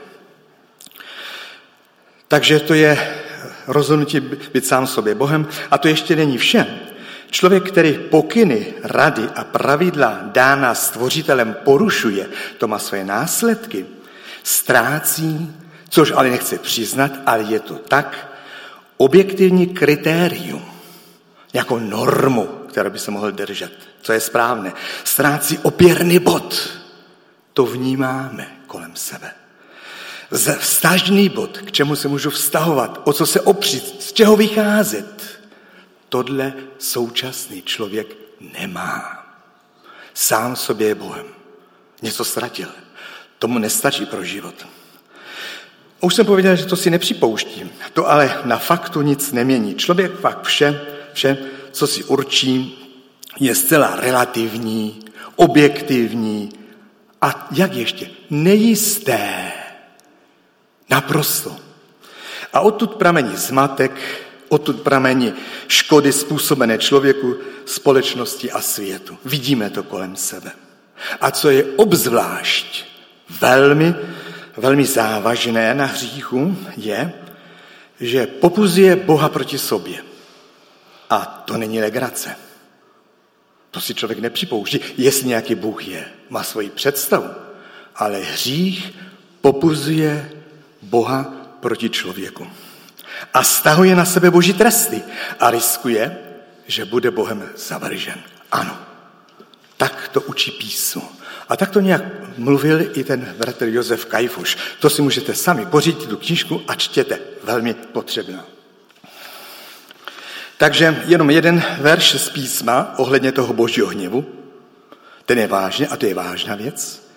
Takže 2.28 2.60
to 2.60 2.74
je 2.74 3.24
rozhodnutí 3.68 4.20
být 4.20 4.66
sám 4.66 4.88
sobě 4.88 5.16
Bohem. 5.16 5.48
A 5.72 5.78
to 5.78 5.88
ještě 5.88 6.16
není 6.16 6.38
vše. 6.38 6.80
Člověk, 7.32 7.72
který 7.72 7.94
pokyny, 7.94 8.74
rady 8.84 9.30
a 9.36 9.44
pravidla 9.44 10.20
dána 10.24 10.76
stvořitelem 10.76 11.56
porušuje, 11.64 12.30
to 12.58 12.68
má 12.68 12.80
své 12.80 13.04
následky, 13.04 13.86
ztrácí, 14.44 15.56
což 15.90 16.12
ale 16.16 16.30
nechce 16.30 16.58
přiznat, 16.58 17.12
ale 17.26 17.44
je 17.44 17.60
to 17.60 17.74
tak, 17.76 18.38
objektivní 18.98 19.68
kritérium, 19.68 20.66
jako 21.54 21.80
normu, 21.80 22.46
kterou 22.46 22.90
by 22.90 23.00
se 23.00 23.12
mohl 23.12 23.32
držet, 23.32 23.74
co 24.02 24.14
je 24.14 24.20
správné, 24.20 24.74
ztrácí 25.04 25.58
opěrný 25.58 26.20
bod. 26.20 26.70
To 27.54 27.66
vnímáme 27.66 28.48
kolem 28.68 28.96
sebe. 28.96 29.32
Vztažný 30.60 31.30
bod, 31.30 31.58
k 31.58 31.72
čemu 31.72 31.96
se 31.96 32.08
můžu 32.08 32.30
vztahovat, 32.30 33.02
o 33.04 33.14
co 33.14 33.26
se 33.26 33.42
opřít, 33.42 34.04
z 34.04 34.14
čeho 34.14 34.36
vycházet. 34.36 35.37
Tohle 36.10 36.54
současný 36.78 37.62
člověk 37.62 38.08
nemá. 38.60 39.26
Sám 40.14 40.56
sobě 40.56 40.88
je 40.88 40.96
Bohem. 40.96 41.26
Něco 42.02 42.26
ztratil. 42.26 42.68
Tomu 43.40 43.60
nestačí 43.60 44.06
pro 44.06 44.24
život. 44.24 44.68
Už 46.02 46.16
jsem 46.16 46.26
pověděl, 46.26 46.56
že 46.56 46.66
to 46.66 46.76
si 46.76 46.90
nepřipouštím. 46.90 47.70
To 47.94 48.10
ale 48.10 48.42
na 48.46 48.58
faktu 48.58 49.02
nic 49.02 49.32
nemění. 49.32 49.76
Člověk 49.76 50.20
fakt 50.20 50.44
vše, 50.44 50.82
vše, 51.14 51.38
co 51.72 51.88
si 51.88 52.04
určí, 52.04 52.84
je 53.40 53.56
zcela 53.56 53.96
relativní, 53.96 55.00
objektivní 55.36 56.50
a 57.22 57.48
jak 57.52 57.74
ještě 57.74 58.10
nejisté. 58.30 59.52
Naprosto. 60.90 61.56
A 62.54 62.60
odtud 62.60 62.96
pramení 62.96 63.36
zmatek, 63.36 63.92
odtud 64.50 64.82
pramení 64.82 65.34
škody 65.68 66.12
způsobené 66.12 66.78
člověku, 66.78 67.36
společnosti 67.66 68.52
a 68.52 68.62
světu. 68.62 69.18
Vidíme 69.26 69.70
to 69.70 69.84
kolem 69.84 70.16
sebe. 70.16 70.52
A 71.22 71.32
co 71.32 71.50
je 71.50 71.64
obzvlášť 71.76 72.86
velmi, 73.40 73.96
velmi 74.58 74.86
závažné 74.86 75.74
na 75.74 75.86
hříchu, 75.86 76.58
je, 76.78 77.14
že 78.00 78.28
popuzuje 78.28 78.96
Boha 78.96 79.30
proti 79.30 79.58
sobě. 79.58 80.04
A 81.10 81.44
to 81.46 81.58
není 81.58 81.82
legrace. 81.82 82.36
To 83.72 83.82
si 83.82 83.96
člověk 83.96 84.20
nepřipouští, 84.20 84.80
jestli 84.98 85.28
nějaký 85.28 85.56
Bůh 85.56 85.88
je. 85.88 86.06
Má 86.30 86.44
svoji 86.44 86.70
představu. 86.70 87.30
Ale 87.96 88.20
hřích 88.20 88.94
popuzuje 89.42 90.32
Boha 90.82 91.24
proti 91.60 91.90
člověku. 91.90 92.48
A 93.34 93.44
stahuje 93.44 93.96
na 93.96 94.06
sebe 94.06 94.32
boží 94.32 94.54
tresty 94.54 95.02
a 95.40 95.52
riskuje, 95.52 96.18
že 96.68 96.86
bude 96.86 97.12
Bohem 97.12 97.50
zavržen. 97.56 98.24
Ano, 98.52 98.78
tak 99.78 100.08
to 100.08 100.22
učí 100.22 100.52
písmo. 100.52 101.12
A 101.50 101.58
tak 101.58 101.72
to 101.72 101.80
nějak 101.80 102.04
mluvil 102.38 102.82
i 102.94 103.04
ten 103.04 103.36
bratr 103.38 103.66
Josef 103.66 104.06
Kajfuš. 104.06 104.58
To 104.80 104.90
si 104.90 105.02
můžete 105.02 105.36
sami 105.36 105.66
pořídit 105.66 106.08
tu 106.08 106.18
knížku 106.18 106.62
a 106.68 106.76
čtěte. 106.76 107.20
Velmi 107.44 107.74
potřebná. 107.74 108.46
Takže 110.58 111.04
jenom 111.06 111.30
jeden 111.30 111.64
verš 111.80 112.16
z 112.22 112.30
písma 112.30 112.94
ohledně 112.98 113.32
toho 113.32 113.54
božího 113.54 113.88
hněvu. 113.88 114.26
Ten 115.26 115.40
je 115.40 115.48
vážně 115.48 115.88
a 115.88 115.98
to 115.98 116.06
je 116.06 116.14
vážná 116.14 116.56
věc. 116.56 117.08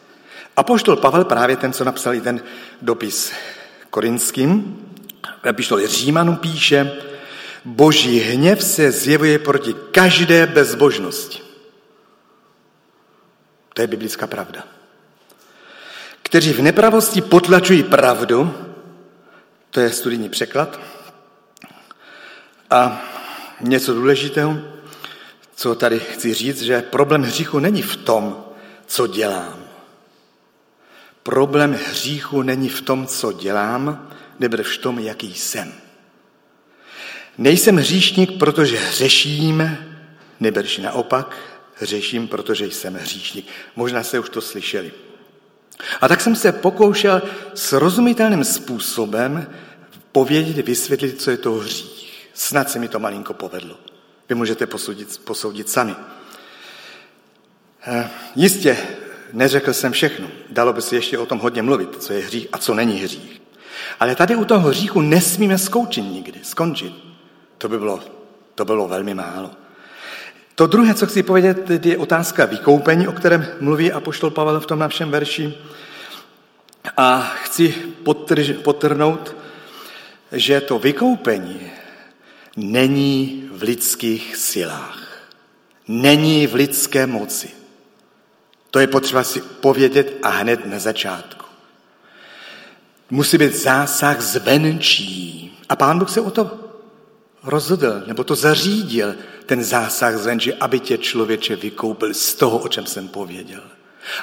A 0.56 0.62
poštol 0.62 0.96
Pavel, 0.96 1.24
právě 1.24 1.56
ten, 1.56 1.72
co 1.72 1.84
napsal 1.84 2.14
i 2.14 2.20
ten 2.20 2.42
dopis 2.82 3.32
korinským, 3.90 4.78
epištoli 5.46 5.86
Římanům 5.86 6.36
píše, 6.36 6.92
boží 7.64 8.20
hněv 8.20 8.62
se 8.62 8.92
zjevuje 8.92 9.38
proti 9.38 9.74
každé 9.90 10.46
bezbožnosti. 10.46 11.42
To 13.74 13.82
je 13.82 13.86
biblická 13.86 14.26
pravda. 14.26 14.64
Kteří 16.22 16.52
v 16.52 16.62
nepravosti 16.62 17.20
potlačují 17.20 17.82
pravdu, 17.82 18.54
to 19.70 19.80
je 19.80 19.90
studijní 19.90 20.28
překlad, 20.28 20.80
a 22.70 23.02
něco 23.60 23.94
důležitého, 23.94 24.58
co 25.54 25.74
tady 25.74 26.00
chci 26.00 26.34
říct, 26.34 26.62
že 26.62 26.82
problém 26.82 27.22
hříchu 27.22 27.58
není 27.58 27.82
v 27.82 27.96
tom, 27.96 28.44
co 28.86 29.06
dělám. 29.06 29.64
Problém 31.22 31.78
hříchu 31.88 32.42
není 32.42 32.68
v 32.68 32.82
tom, 32.82 33.06
co 33.06 33.32
dělám, 33.32 34.10
nebo 34.40 34.56
v 34.62 34.78
tom, 34.78 34.98
jaký 34.98 35.34
jsem. 35.34 35.72
Nejsem 37.38 37.76
hříšník, 37.76 38.38
protože 38.38 38.78
hřeším, 38.78 39.78
nebrž 40.40 40.78
naopak, 40.78 41.36
hřeším, 41.74 42.28
protože 42.28 42.66
jsem 42.66 42.94
hříšník. 42.94 43.46
Možná 43.76 44.02
se 44.02 44.18
už 44.18 44.30
to 44.30 44.40
slyšeli. 44.40 44.92
A 46.00 46.08
tak 46.08 46.20
jsem 46.20 46.36
se 46.36 46.52
pokoušel 46.52 47.22
srozumitelným 47.54 48.44
způsobem 48.44 49.46
povědět, 50.12 50.66
vysvětlit, 50.66 51.22
co 51.22 51.30
je 51.30 51.36
to 51.36 51.52
hřích. 51.52 52.28
Snad 52.34 52.70
se 52.70 52.78
mi 52.78 52.88
to 52.88 52.98
malinko 52.98 53.34
povedlo. 53.34 53.76
Vy 54.28 54.34
můžete 54.34 54.66
posoudit, 54.66 55.20
posoudit 55.24 55.68
sami. 55.68 55.94
Eh, 57.86 58.10
jistě, 58.36 58.76
neřekl 59.32 59.72
jsem 59.72 59.92
všechno. 59.92 60.28
Dalo 60.50 60.72
by 60.72 60.82
se 60.82 60.96
ještě 60.96 61.18
o 61.18 61.26
tom 61.26 61.38
hodně 61.38 61.62
mluvit, 61.62 62.02
co 62.02 62.12
je 62.12 62.24
hřích 62.24 62.46
a 62.52 62.58
co 62.58 62.74
není 62.74 62.98
hřích. 63.00 63.39
Ale 64.00 64.14
tady 64.14 64.36
u 64.36 64.44
toho 64.44 64.68
hříchu 64.68 65.00
nesmíme 65.00 65.58
skoučit 65.58 66.02
nikdy, 66.02 66.40
skončit. 66.42 66.94
To 67.58 67.68
by 67.68 67.78
bylo, 67.78 68.00
to 68.54 68.64
bylo 68.64 68.88
velmi 68.88 69.14
málo. 69.14 69.50
To 70.54 70.66
druhé, 70.66 70.94
co 70.94 71.06
chci 71.06 71.22
povědět, 71.22 71.86
je 71.86 71.98
otázka 71.98 72.44
vykoupení, 72.44 73.08
o 73.08 73.12
kterém 73.12 73.46
mluví 73.60 73.92
apoštol 73.92 74.30
Pavel 74.30 74.60
v 74.60 74.66
tom 74.66 74.78
našem 74.78 75.10
verši. 75.10 75.54
A 76.96 77.20
chci 77.20 77.68
potrž, 78.04 78.52
potrhnout, 78.64 79.36
že 80.32 80.60
to 80.60 80.78
vykoupení 80.78 81.60
není 82.56 83.48
v 83.52 83.62
lidských 83.62 84.36
silách. 84.36 85.28
Není 85.88 86.46
v 86.46 86.54
lidské 86.54 87.06
moci. 87.06 87.50
To 88.70 88.78
je 88.78 88.86
potřeba 88.86 89.24
si 89.24 89.40
povědět 89.40 90.18
a 90.22 90.28
hned 90.28 90.66
na 90.66 90.78
začátku. 90.78 91.46
Musí 93.10 93.38
být 93.38 93.56
zásah 93.56 94.20
zvenčí. 94.20 95.52
A 95.68 95.76
pán 95.76 95.98
Bůh 95.98 96.10
se 96.10 96.20
o 96.20 96.30
to 96.30 96.50
rozhodl, 97.44 98.02
nebo 98.06 98.24
to 98.24 98.34
zařídil, 98.34 99.14
ten 99.46 99.64
zásah 99.64 100.16
zvenčí, 100.16 100.54
aby 100.54 100.80
tě 100.80 100.98
člověče 100.98 101.56
vykoupil 101.56 102.14
z 102.14 102.34
toho, 102.34 102.58
o 102.58 102.68
čem 102.68 102.86
jsem 102.86 103.08
pověděl. 103.08 103.60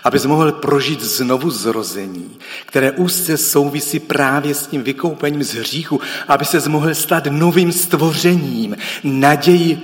Abys 0.04 0.26
mohl 0.26 0.52
prožít 0.52 1.02
znovu 1.02 1.50
zrození, 1.50 2.38
které 2.66 2.92
úzce 2.92 3.38
souvisí 3.38 4.00
právě 4.00 4.56
s 4.56 4.68
tím 4.68 4.84
vykoupením 4.84 5.44
z 5.44 5.54
hříchu, 5.54 6.02
aby 6.28 6.46
se 6.46 6.70
mohl 6.70 6.96
stát 6.96 7.26
novým 7.26 7.72
stvořením, 7.72 8.78
naději 9.04 9.82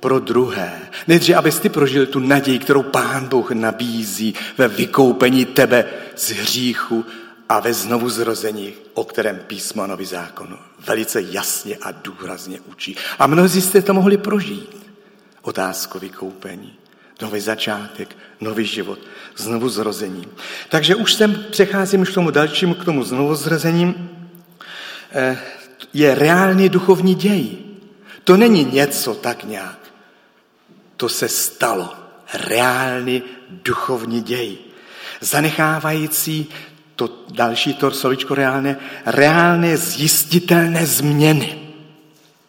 pro 0.00 0.18
druhé. 0.18 0.72
Nejdřív, 1.08 1.36
abys 1.36 1.58
ty 1.58 1.68
prožil 1.68 2.06
tu 2.06 2.18
naději, 2.18 2.58
kterou 2.58 2.82
Pán 2.82 3.28
Bůh 3.28 3.50
nabízí 3.50 4.34
ve 4.58 4.68
vykoupení 4.68 5.44
tebe 5.44 5.84
z 6.16 6.30
hříchu 6.30 7.04
a 7.48 7.60
ve 7.60 7.74
znovu 7.74 8.10
zrození, 8.10 8.74
o 8.94 9.04
kterém 9.04 9.38
písmo 9.38 9.86
nový 9.86 10.04
zákon 10.04 10.58
velice 10.86 11.22
jasně 11.22 11.76
a 11.76 11.90
důrazně 11.92 12.60
učí. 12.60 12.96
A 13.18 13.26
mnozí 13.26 13.62
jste 13.62 13.82
to 13.82 13.94
mohli 13.94 14.16
prožít. 14.16 14.76
Otázku 15.42 15.98
vykoupení, 15.98 16.72
nový 17.22 17.40
začátek, 17.40 18.16
nový 18.40 18.66
život, 18.66 18.98
znovu 19.36 19.68
zrození. 19.68 20.26
Takže 20.68 20.94
už 20.94 21.14
jsem, 21.14 21.44
přecházím 21.50 22.04
k 22.04 22.14
tomu 22.14 22.30
dalšímu, 22.30 22.74
k 22.74 22.84
tomu 22.84 23.04
znovu 23.04 23.34
zrozením. 23.34 24.10
Eh, 25.12 25.38
je 25.92 26.14
reálný 26.14 26.68
duchovní 26.68 27.14
děj. 27.14 27.58
To 28.24 28.36
není 28.36 28.64
něco 28.64 29.14
tak 29.14 29.44
nějak. 29.44 29.78
To 30.96 31.08
se 31.08 31.28
stalo. 31.28 31.94
Reálný 32.34 33.22
duchovní 33.48 34.22
děj. 34.22 34.58
Zanechávající 35.20 36.50
to 36.96 37.24
další 37.30 37.74
to 37.74 37.90
slovičko 37.90 38.34
reálné, 38.34 38.76
reálné 39.06 39.76
zjistitelné 39.76 40.86
změny. 40.86 41.58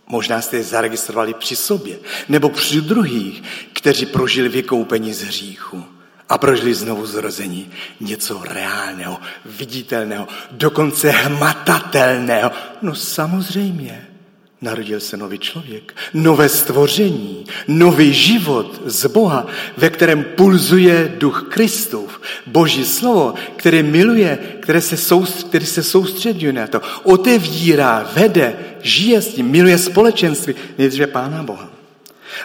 Možná 0.08 0.42
jste 0.42 0.58
je 0.58 0.64
zaregistrovali 0.64 1.34
při 1.34 1.56
sobě, 1.56 1.98
nebo 2.30 2.50
při 2.50 2.82
druhých, 2.82 3.44
kteří 3.74 4.06
prožili 4.06 4.50
vykoupení 4.50 5.14
z 5.14 5.22
hříchu 5.22 5.86
a 6.30 6.38
prožili 6.38 6.74
znovu 6.74 7.06
zrození. 7.06 7.72
Něco 8.00 8.44
reálného, 8.44 9.18
viditelného, 9.46 10.28
dokonce 10.52 11.10
hmatatelného. 11.10 12.52
No 12.82 12.96
samozřejmě. 12.96 14.15
Narodil 14.62 15.00
se 15.00 15.18
nový 15.18 15.40
člověk, 15.40 15.96
nové 16.14 16.50
stvoření, 16.50 17.46
nový 17.68 18.14
život 18.14 18.82
z 18.86 19.06
Boha, 19.06 19.48
ve 19.78 19.90
kterém 19.90 20.24
pulzuje 20.24 21.16
duch 21.18 21.46
Kristův, 21.50 22.22
Boží 22.48 22.86
slovo, 22.86 23.34
které 23.56 23.84
miluje, 23.84 24.38
které 24.60 24.82
se, 24.82 24.98
soustředí, 24.98 25.66
se 25.66 25.84
soustředuje 25.84 26.54
na 26.54 26.68
to, 26.68 26.82
otevírá, 27.04 28.10
vede, 28.14 28.56
žije 28.82 29.22
s 29.22 29.34
tím, 29.34 29.48
miluje 29.48 29.78
společenství, 29.78 30.56
nejdříve 30.78 31.08
Pána 31.08 31.44
Boha. 31.44 31.70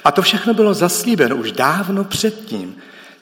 A 0.05 0.13
to 0.13 0.23
všechno 0.23 0.55
bylo 0.55 0.75
zaslíbeno 0.75 1.37
už 1.37 1.53
dávno 1.53 2.05
předtím, 2.05 2.77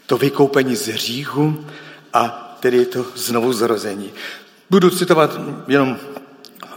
to 0.07 0.19
vykoupení 0.19 0.77
z 0.77 0.89
hříchu 0.89 1.65
a 2.13 2.57
tedy 2.61 2.87
to 2.87 3.07
znovu 3.15 3.53
zrození. 3.53 4.11
Budu 4.71 4.91
citovat 4.91 5.41
jenom 5.69 5.97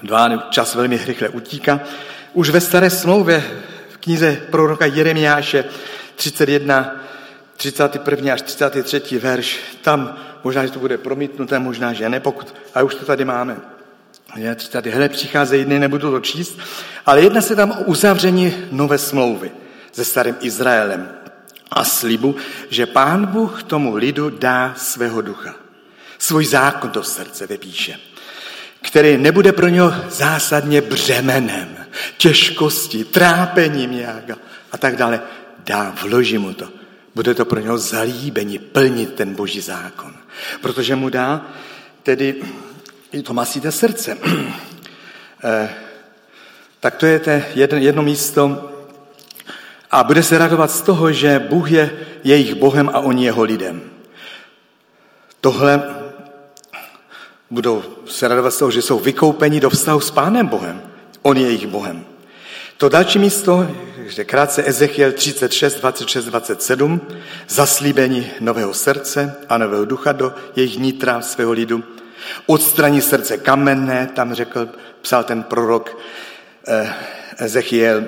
dva, 0.04 0.48
čas 0.50 0.76
velmi 0.76 0.98
rychle 1.06 1.30
utíká. 1.30 1.80
Už 2.34 2.50
ve 2.50 2.62
staré 2.62 2.90
smlouvě 2.90 3.44
v 3.90 3.98
knize 3.98 4.42
proroka 4.52 4.86
Jeremiáše 4.86 5.66
31, 6.16 6.96
31. 7.58 8.34
až 8.34 8.42
33. 8.42 9.20
verš, 9.20 9.60
tam 9.82 10.18
možná, 10.44 10.66
že 10.66 10.72
to 10.72 10.80
bude 10.80 10.98
promítnuté, 10.98 11.60
možná, 11.60 11.94
že 11.94 12.10
ne, 12.10 12.20
pokud, 12.20 12.56
a 12.76 12.84
už 12.84 12.96
to 12.96 13.06
tady 13.06 13.26
máme. 13.26 13.58
Je, 14.36 14.56
tady, 14.56 14.92
hele, 14.92 15.10
přicházejí 15.10 15.66
dny, 15.66 15.80
nebudu 15.80 16.12
to 16.12 16.20
číst, 16.20 16.60
ale 17.06 17.22
jedná 17.22 17.42
se 17.42 17.56
tam 17.56 17.72
o 17.72 17.84
uzavření 17.84 18.54
nové 18.72 18.98
smlouvy 18.98 19.52
se 19.92 20.06
starým 20.06 20.36
Izraelem 20.42 21.10
a 21.72 21.84
slibu, 21.84 22.36
že 22.70 22.86
pán 22.86 23.26
Bůh 23.26 23.64
tomu 23.64 23.96
lidu 23.96 24.30
dá 24.30 24.74
svého 24.78 25.22
ducha. 25.22 25.56
Svůj 26.18 26.46
zákon 26.46 26.92
do 26.92 27.04
srdce 27.04 27.48
vypíše 27.48 28.11
který 28.82 29.18
nebude 29.18 29.52
pro 29.52 29.68
něho 29.68 29.94
zásadně 30.10 30.82
břemenem, 30.82 31.78
těžkostí, 32.18 33.04
trápením 33.04 33.92
nějak 33.92 34.24
a 34.72 34.78
tak 34.78 34.96
dále. 34.96 35.22
Dá, 35.66 35.96
vloží 36.02 36.38
mu 36.38 36.54
to. 36.54 36.70
Bude 37.16 37.34
to 37.34 37.46
pro 37.46 37.60
něho 37.60 37.78
zalíbení 37.78 38.60
plnit 38.60 39.14
ten 39.14 39.36
boží 39.36 39.62
zákon. 39.62 40.14
Protože 40.62 40.96
mu 40.96 41.10
dá 41.10 41.46
tedy, 42.04 42.36
to 43.24 43.34
masíte 43.34 43.72
srdce. 43.72 44.18
Eh, 45.44 45.70
tak 46.80 46.96
to 46.96 47.06
je 47.06 47.20
te 47.20 47.46
jedno, 47.56 47.78
jedno 47.78 48.04
místo. 48.04 48.72
A 49.92 50.04
bude 50.04 50.24
se 50.24 50.38
radovat 50.38 50.72
z 50.72 50.82
toho, 50.82 51.12
že 51.12 51.40
Bůh 51.40 51.72
je 51.72 51.92
jejich 52.24 52.56
Bohem 52.56 52.90
a 52.90 53.00
oni 53.00 53.26
jeho 53.26 53.44
lidem. 53.44 53.82
Tohle 55.42 56.01
budou 57.52 57.84
se 58.06 58.28
radovat 58.28 58.54
z 58.54 58.58
toho, 58.58 58.72
že 58.72 58.82
jsou 58.82 59.00
vykoupeni 59.00 59.60
do 59.60 59.70
vztahu 59.70 60.00
s 60.00 60.12
Pánem 60.12 60.48
Bohem. 60.48 60.82
On 61.22 61.38
je 61.38 61.44
jejich 61.44 61.68
Bohem. 61.68 62.06
To 62.78 62.90
další 62.90 63.20
místo, 63.20 63.68
že 63.98 64.24
krátce 64.24 64.64
Ezechiel 64.68 65.12
36, 65.12 65.76
26, 65.76 66.26
27, 66.26 67.02
zaslíbení 67.48 68.32
nového 68.40 68.74
srdce 68.74 69.36
a 69.50 69.58
nového 69.58 69.86
ducha 69.86 70.12
do 70.12 70.34
jejich 70.56 70.80
nitra 70.80 71.22
svého 71.22 71.52
lidu. 71.52 71.84
Odstraní 72.46 73.02
srdce 73.02 73.38
kamenné, 73.38 74.10
tam 74.16 74.34
řekl, 74.34 74.70
psal 75.02 75.24
ten 75.24 75.44
prorok 75.44 75.98
eh, 76.68 76.94
Ezechiel, 77.38 78.04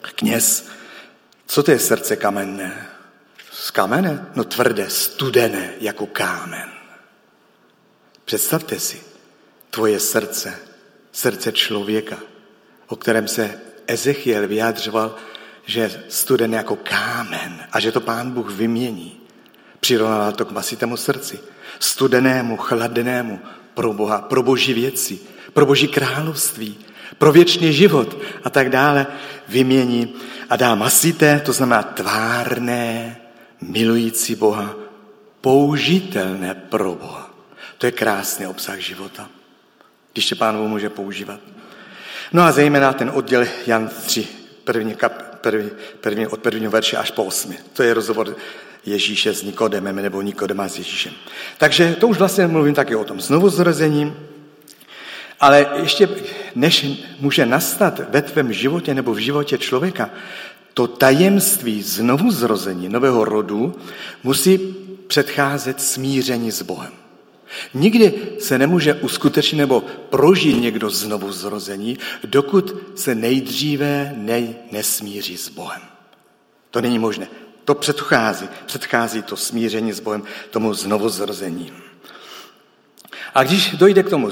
kněz. 0.00 0.68
Co 1.46 1.62
to 1.62 1.70
je 1.70 1.78
srdce 1.78 2.16
kamenné? 2.16 2.86
Z 3.52 3.70
kamene? 3.70 4.26
No 4.34 4.44
tvrdé, 4.44 4.90
studené, 4.90 5.70
jako 5.80 6.06
kámen. 6.06 6.81
Představte 8.32 8.80
si, 8.80 9.00
tvoje 9.70 10.00
srdce, 10.00 10.58
srdce 11.12 11.52
člověka, 11.52 12.16
o 12.86 12.96
kterém 12.96 13.28
se 13.28 13.60
Ezechiel 13.86 14.48
vyjadřoval, 14.48 15.16
že 15.66 15.80
je 15.80 16.02
studený 16.08 16.54
jako 16.54 16.76
kámen 16.76 17.66
a 17.72 17.80
že 17.80 17.92
to 17.92 18.00
pán 18.00 18.30
Bůh 18.30 18.50
vymění. 18.50 19.20
Přirovnával 19.80 20.32
to 20.32 20.44
k 20.44 20.50
masitému 20.50 20.96
srdci, 20.96 21.40
studenému, 21.78 22.56
chladnému 22.56 23.40
pro 23.74 23.92
Boha, 23.92 24.18
pro 24.18 24.42
boží 24.42 24.74
věci, 24.74 25.18
pro 25.52 25.66
boží 25.66 25.88
království, 25.88 26.78
pro 27.18 27.32
věčný 27.32 27.72
život 27.72 28.18
a 28.44 28.50
tak 28.50 28.70
dále 28.70 29.06
vymění 29.48 30.14
a 30.50 30.56
dá 30.56 30.74
masité, 30.74 31.40
to 31.40 31.52
znamená 31.52 31.82
tvárné, 31.82 33.16
milující 33.60 34.34
Boha, 34.34 34.74
použitelné 35.40 36.54
pro 36.54 36.94
Boha. 36.94 37.21
To 37.82 37.86
je 37.86 37.92
krásný 37.92 38.46
obsah 38.46 38.78
života, 38.78 39.28
když 40.12 40.26
se 40.26 40.34
Pán 40.34 40.56
může 40.56 40.90
používat. 40.90 41.40
No 42.32 42.42
a 42.42 42.52
zejména 42.52 42.92
ten 42.92 43.10
odděl 43.14 43.46
Jan 43.66 43.90
3, 44.06 44.28
první, 44.64 44.94
kap, 44.94 45.12
první, 45.40 45.70
první, 46.00 46.26
od 46.26 46.40
prvního 46.40 46.70
verše 46.70 46.96
až 46.96 47.10
po 47.10 47.24
osmi. 47.24 47.58
To 47.72 47.82
je 47.82 47.94
rozhovor 47.94 48.36
Ježíše 48.86 49.34
s 49.34 49.42
Nikodemem 49.42 49.96
nebo 49.96 50.22
Nikodema 50.22 50.68
s 50.68 50.78
Ježíšem. 50.78 51.12
Takže 51.58 51.96
to 52.00 52.08
už 52.08 52.18
vlastně 52.18 52.46
mluvím 52.46 52.74
taky 52.74 52.94
o 52.94 53.04
tom 53.04 53.20
znovu 53.20 53.48
zrozením, 53.48 54.16
ale 55.40 55.66
ještě 55.82 56.08
než 56.54 56.86
může 57.20 57.46
nastat 57.46 58.00
ve 58.10 58.22
tvém 58.22 58.52
životě 58.52 58.94
nebo 58.94 59.14
v 59.14 59.18
životě 59.18 59.58
člověka, 59.58 60.10
to 60.74 60.86
tajemství 60.86 61.82
znovu 61.82 62.30
zrození 62.30 62.88
nového 62.88 63.24
rodu 63.24 63.74
musí 64.22 64.58
předcházet 65.06 65.80
smíření 65.80 66.52
s 66.52 66.62
Bohem. 66.62 67.01
Nikdy 67.74 68.14
se 68.38 68.58
nemůže 68.58 68.94
uskutečnit 68.94 69.58
nebo 69.58 69.80
prožít 70.10 70.60
někdo 70.60 70.90
znovu 70.90 71.32
zrození, 71.32 71.98
dokud 72.24 72.76
se 72.94 73.14
nejdříve 73.14 74.12
nej 74.16 74.54
nesmíří 74.72 75.36
s 75.36 75.48
Bohem. 75.48 75.82
To 76.70 76.80
není 76.80 76.98
možné. 76.98 77.28
To 77.64 77.74
předchází, 77.74 78.48
předchází 78.66 79.22
to 79.22 79.36
smíření 79.36 79.92
s 79.92 80.00
Bohem, 80.00 80.22
tomu 80.50 80.74
znovu 80.74 81.08
zrození. 81.08 81.72
A 83.34 83.42
když 83.42 83.70
dojde 83.70 84.02
k 84.02 84.10
tomu, 84.10 84.30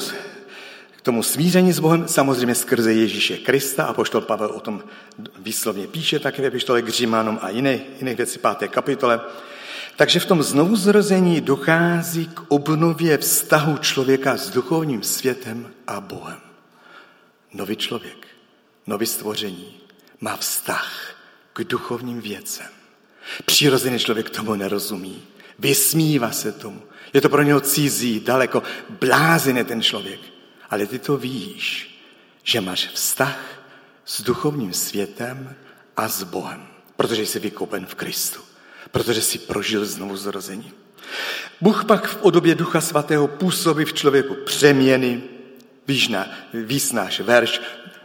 k 0.97 1.03
tomu 1.03 1.23
smíření 1.23 1.73
s 1.73 1.79
Bohem, 1.79 2.09
samozřejmě 2.09 2.55
skrze 2.55 2.93
Ježíše 2.93 3.37
Krista, 3.37 3.85
a 3.85 3.93
poštol 3.93 4.21
Pavel 4.21 4.51
o 4.51 4.61
tom 4.61 4.83
výslovně 5.39 5.87
píše 5.87 6.19
také 6.19 6.43
ve 6.43 6.49
epištole 6.49 6.83
k 6.83 6.89
Římanům 6.89 7.39
a 7.43 7.51
jiné, 7.51 7.81
jiné 7.99 8.15
věci, 8.15 8.39
páté 8.39 8.69
kapitole, 8.69 9.21
takže 9.97 10.21
v 10.21 10.27
tom 10.27 10.43
znovuzrození 10.43 11.41
dochází 11.41 12.27
k 12.27 12.41
obnově 12.49 13.19
vztahu 13.19 13.79
člověka 13.79 14.37
s 14.37 14.51
duchovním 14.51 15.03
světem 15.03 15.73
a 15.87 16.01
Bohem. 16.01 16.41
Nový 17.53 17.77
člověk, 17.77 18.27
nový 18.87 19.07
stvoření 19.07 19.81
má 20.21 20.37
vztah 20.37 21.15
k 21.53 21.65
duchovním 21.65 22.21
věcem. 22.21 22.67
Přirozený 23.45 23.99
člověk 23.99 24.31
tomu 24.31 24.55
nerozumí. 24.55 25.23
Vysmívá 25.59 26.31
se 26.33 26.53
tomu. 26.53 26.83
Je 27.13 27.21
to 27.21 27.29
pro 27.29 27.43
něho 27.43 27.61
cizí, 27.61 28.21
daleko. 28.21 28.63
Blázen 28.91 29.57
je 29.57 29.65
ten 29.65 29.83
člověk. 29.83 30.21
Ale 30.71 30.87
ty 30.87 30.99
to 30.99 31.17
víš, 31.17 31.91
že 32.45 32.61
máš 32.61 32.89
vztah 32.89 33.39
s 34.05 34.23
duchovním 34.23 34.73
světem 34.73 35.55
a 35.97 36.09
s 36.09 36.23
Bohem, 36.23 36.67
protože 36.97 37.27
jsi 37.27 37.39
vykoupen 37.39 37.87
v 37.87 37.95
Kristu 37.95 38.50
protože 38.91 39.23
si 39.23 39.39
prožil 39.39 39.85
znovu 39.85 40.17
zrození. 40.17 40.73
Bůh 41.61 41.85
pak 41.85 42.09
v 42.09 42.17
podobě 42.17 42.55
Ducha 42.55 42.81
Svatého 42.81 43.29
působí 43.29 43.85
v 43.85 43.93
člověku 43.93 44.35
přeměny, 44.35 45.23
víš 46.53 46.93
náš 46.93 47.21
verš, 47.21 47.61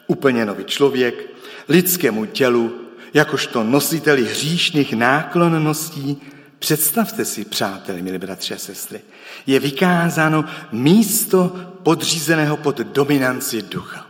úplně 0.07 0.45
nový 0.45 0.63
člověk, 0.63 1.29
lidskému 1.67 2.25
tělu, 2.25 2.81
jakožto 3.13 3.63
nositeli 3.63 4.25
hříšných 4.25 4.93
náklonností, 4.93 6.21
představte 6.59 7.25
si, 7.25 7.45
přátelé, 7.45 8.01
milí 8.01 8.17
bratři 8.17 8.53
a 8.53 8.57
sestry, 8.57 9.01
je 9.47 9.59
vykázáno 9.59 10.45
místo 10.71 11.55
podřízeného 11.83 12.57
pod 12.57 12.77
dominanci 12.77 13.61
ducha. 13.61 14.07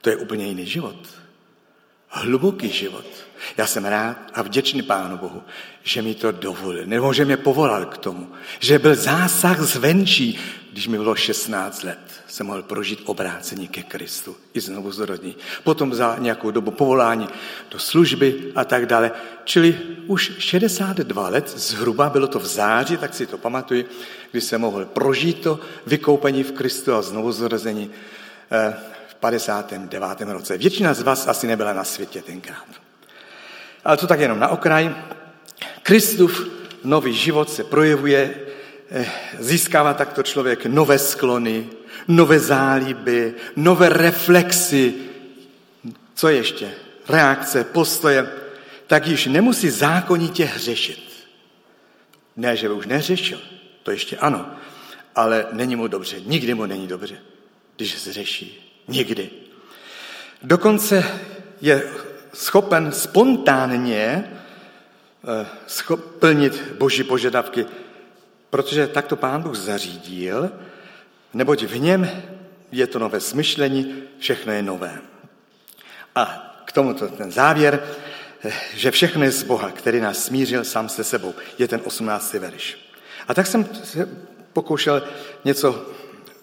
To 0.00 0.10
je 0.10 0.16
úplně 0.16 0.46
jiný 0.46 0.66
život. 0.66 0.96
Hluboký 2.08 2.68
život 2.68 3.06
já 3.56 3.66
jsem 3.66 3.84
rád 3.84 4.16
a 4.34 4.42
vděčný 4.42 4.82
Pánu 4.82 5.16
Bohu, 5.16 5.42
že 5.82 6.02
mi 6.02 6.14
to 6.14 6.32
dovolil, 6.32 6.86
nebo 6.86 7.12
že 7.12 7.24
mě 7.24 7.36
povolal 7.36 7.84
k 7.84 7.98
tomu, 7.98 8.28
že 8.58 8.78
byl 8.78 8.94
zásah 8.94 9.60
zvenčí, 9.60 10.38
když 10.72 10.88
mi 10.88 10.96
bylo 10.96 11.14
16 11.14 11.82
let, 11.82 11.98
jsem 12.26 12.46
mohl 12.46 12.62
prožít 12.62 13.02
obrácení 13.04 13.68
ke 13.68 13.82
Kristu 13.82 14.36
i 14.54 14.60
znovu 14.60 14.92
zrodní. 14.92 15.36
Potom 15.64 15.94
za 15.94 16.16
nějakou 16.18 16.50
dobu 16.50 16.70
povolání 16.70 17.28
do 17.70 17.78
služby 17.78 18.52
a 18.54 18.64
tak 18.64 18.86
dále. 18.86 19.10
Čili 19.44 19.78
už 20.06 20.32
62 20.38 21.28
let, 21.28 21.48
zhruba 21.48 22.10
bylo 22.10 22.26
to 22.26 22.38
v 22.38 22.46
září, 22.46 22.96
tak 22.96 23.14
si 23.14 23.26
to 23.26 23.38
pamatuju, 23.38 23.84
kdy 24.30 24.40
jsem 24.40 24.60
mohl 24.60 24.84
prožít 24.84 25.40
to 25.40 25.60
vykoupení 25.86 26.42
v 26.42 26.52
Kristu 26.52 26.94
a 26.94 27.02
znovu 27.02 27.32
zrození 27.32 27.90
eh, 28.50 28.74
v 29.08 29.14
59. 29.14 30.20
roce. 30.20 30.58
Většina 30.58 30.94
z 30.94 31.02
vás 31.02 31.28
asi 31.28 31.46
nebyla 31.46 31.72
na 31.72 31.84
světě 31.84 32.22
tenkrát. 32.22 32.89
Ale 33.84 33.96
to 33.96 34.06
tak 34.06 34.20
jenom 34.20 34.38
na 34.38 34.48
okraj. 34.48 34.94
Kristův 35.82 36.48
nový 36.84 37.14
život 37.14 37.50
se 37.50 37.64
projevuje, 37.64 38.34
eh, 38.90 39.06
získává 39.38 39.94
takto 39.94 40.22
člověk 40.22 40.66
nové 40.66 40.98
sklony, 40.98 41.68
nové 42.08 42.38
zálíby, 42.38 43.34
nové 43.56 43.88
reflexy. 43.88 44.94
Co 46.14 46.28
ještě? 46.28 46.70
Reakce, 47.08 47.64
postoje. 47.64 48.28
Tak 48.86 49.06
již 49.06 49.26
nemusí 49.26 49.70
zákonitě 49.70 50.44
hřešit. 50.44 51.10
Ne, 52.36 52.56
že 52.56 52.68
by 52.68 52.74
už 52.74 52.86
neřešil, 52.86 53.40
to 53.82 53.90
ještě 53.90 54.16
ano, 54.16 54.50
ale 55.14 55.46
není 55.52 55.76
mu 55.76 55.86
dobře, 55.86 56.16
nikdy 56.20 56.54
mu 56.54 56.66
není 56.66 56.86
dobře, 56.86 57.16
když 57.76 58.02
zřeší. 58.02 58.74
Nikdy. 58.88 59.30
Dokonce 60.42 61.20
je 61.60 61.82
schopen 62.32 62.92
spontánně 62.92 64.32
eh, 65.84 65.96
plnit 66.18 66.72
boží 66.78 67.04
požadavky, 67.04 67.66
protože 68.50 68.86
tak 68.86 69.06
to 69.06 69.16
pán 69.16 69.42
Bůh 69.42 69.56
zařídil, 69.56 70.50
neboť 71.34 71.62
v 71.62 71.78
něm 71.78 72.10
je 72.72 72.86
to 72.86 72.98
nové 72.98 73.20
smyšlení, 73.20 74.02
všechno 74.18 74.52
je 74.52 74.62
nové. 74.62 74.98
A 76.14 76.46
k 76.64 76.72
tomuto 76.72 77.08
ten 77.08 77.32
závěr, 77.32 77.82
eh, 78.44 78.52
že 78.74 78.90
všechno 78.90 79.24
je 79.24 79.30
z 79.30 79.42
Boha, 79.42 79.70
který 79.70 80.00
nás 80.00 80.24
smířil 80.24 80.64
sám 80.64 80.88
se 80.88 81.04
sebou, 81.04 81.34
je 81.58 81.68
ten 81.68 81.80
18. 81.84 82.38
verš. 82.38 82.78
A 83.28 83.34
tak 83.34 83.46
jsem 83.46 83.68
se 83.84 84.08
pokoušel 84.52 85.02
něco, 85.44 85.86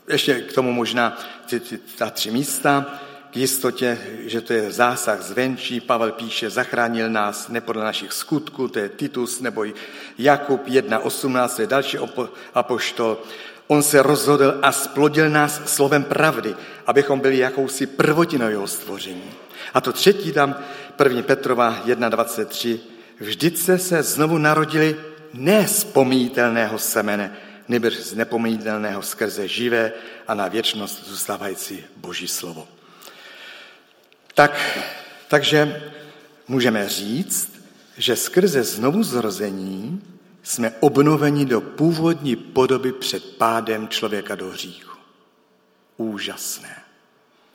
ještě 0.07 0.41
k 0.41 0.53
tomu 0.53 0.73
možná 0.73 1.17
ty, 1.49 1.59
ty, 1.59 1.77
ta 1.77 2.09
tři 2.09 2.31
místa, 2.31 2.99
k 3.31 3.37
jistotě, 3.37 3.97
že 4.25 4.41
to 4.41 4.53
je 4.53 4.71
zásah 4.71 5.21
zvenčí. 5.21 5.79
Pavel 5.79 6.11
píše, 6.11 6.49
zachránil 6.49 7.09
nás 7.09 7.47
ne 7.47 7.61
podle 7.61 7.83
našich 7.83 8.13
skutků, 8.13 8.67
to 8.67 8.79
je 8.79 8.89
Titus, 8.89 9.39
nebo 9.41 9.65
Jakub 10.17 10.67
1.18, 10.67 11.61
je 11.61 11.67
další 11.67 11.97
apoštol. 12.53 13.17
On 13.67 13.83
se 13.83 14.01
rozhodl 14.01 14.59
a 14.61 14.71
splodil 14.71 15.29
nás 15.29 15.61
slovem 15.65 16.03
pravdy, 16.03 16.55
abychom 16.87 17.19
byli 17.19 17.37
jakousi 17.37 17.85
prvotinou 17.85 18.49
jeho 18.49 18.67
stvoření. 18.67 19.31
A 19.73 19.81
to 19.81 19.93
třetí 19.93 20.31
tam, 20.31 20.55
1. 21.03 21.21
Petrova 21.21 21.81
1.23, 21.85 22.79
vždyť 23.19 23.57
se 23.57 23.77
se 23.77 24.03
znovu 24.03 24.37
narodili 24.37 24.95
ne 25.33 25.67
z 25.67 25.83
pomítelného 25.83 26.79
semene, 26.79 27.37
nebo 27.67 27.89
z 27.91 28.13
nepomítelného 28.13 29.01
skrze 29.01 29.47
živé 29.47 29.91
a 30.27 30.33
na 30.33 30.47
věčnost 30.47 31.07
zůstávající 31.07 31.83
Boží 31.95 32.27
slovo. 32.27 32.76
Tak, 34.37 34.79
takže 35.27 35.81
můžeme 36.47 36.89
říct, 36.89 37.61
že 37.97 38.15
skrze 38.15 38.63
znovu 38.63 39.03
zrození 39.03 40.01
jsme 40.43 40.73
obnoveni 40.79 41.45
do 41.45 41.61
původní 41.61 42.35
podoby 42.35 42.91
před 42.91 43.37
pádem 43.37 43.87
člověka 43.87 44.35
do 44.35 44.49
hříchu. 44.49 44.97
Úžasné, 45.97 46.75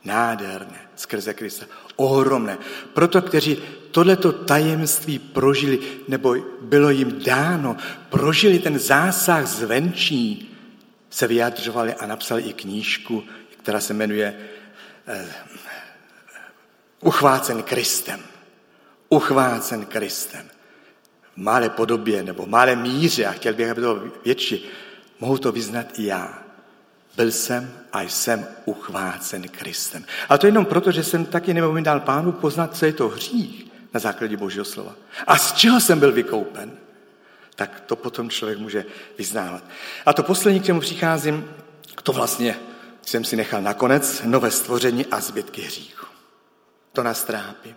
nádherné, 0.04 0.78
skrze 0.96 1.34
Krista, 1.34 1.66
ohromné. 1.96 2.58
Proto, 2.94 3.22
kteří 3.22 3.62
tohleto 3.90 4.32
tajemství 4.32 5.18
prožili, 5.18 5.78
nebo 6.08 6.36
bylo 6.60 6.90
jim 6.90 7.22
dáno, 7.24 7.76
prožili 8.10 8.58
ten 8.58 8.78
zásah 8.78 9.46
zvenčí, 9.46 10.54
se 11.10 11.26
vyjadřovali 11.26 11.94
a 11.94 12.06
napsali 12.06 12.42
i 12.42 12.52
knížku, 12.52 13.24
která 13.62 13.80
se 13.80 13.94
jmenuje 13.94 14.34
eh, 15.06 15.28
uchvácen 17.02 17.62
Kristem. 17.62 18.20
Uchvácen 19.08 19.84
Kristem. 19.84 20.46
V 21.34 21.36
malé 21.36 21.68
podobě 21.68 22.22
nebo 22.22 22.42
v 22.42 22.48
malé 22.48 22.76
míře, 22.76 23.26
a 23.26 23.32
chtěl 23.32 23.54
bych, 23.54 23.70
aby 23.70 23.80
to 23.80 23.94
bylo 23.94 24.12
větší, 24.24 24.68
mohu 25.20 25.38
to 25.38 25.52
vyznat 25.52 25.98
i 25.98 26.06
já. 26.06 26.42
byl 27.16 27.32
jsem 27.32 27.72
a 27.92 28.02
jsem 28.02 28.46
uchvácen 28.64 29.48
Kristem. 29.48 30.04
A 30.28 30.38
to 30.38 30.46
jenom 30.46 30.66
proto, 30.66 30.92
že 30.92 31.04
jsem 31.04 31.26
taky 31.26 31.54
dal 31.80 32.00
pánu 32.00 32.32
poznat, 32.32 32.76
co 32.76 32.86
je 32.86 32.92
to 32.92 33.08
hřích 33.08 33.66
na 33.94 34.00
základě 34.00 34.36
Božího 34.36 34.64
slova. 34.64 34.94
A 35.26 35.38
z 35.38 35.52
čeho 35.52 35.80
jsem 35.80 36.00
byl 36.00 36.12
vykoupen. 36.12 36.72
Tak 37.54 37.82
to 37.86 37.96
potom 37.96 38.30
člověk 38.30 38.58
může 38.58 38.84
vyznávat. 39.18 39.64
A 40.06 40.12
to 40.12 40.22
poslední, 40.22 40.60
k 40.60 40.64
čemu 40.64 40.80
přicházím, 40.80 41.50
to 42.02 42.12
vlastně 42.12 42.56
jsem 43.02 43.24
si 43.24 43.36
nechal 43.36 43.62
nakonec, 43.62 44.22
nové 44.24 44.50
stvoření 44.50 45.06
a 45.06 45.20
zbytky 45.20 45.62
hříchu. 45.62 46.11
To 46.92 47.02
nás 47.02 47.24
trápí 47.24 47.74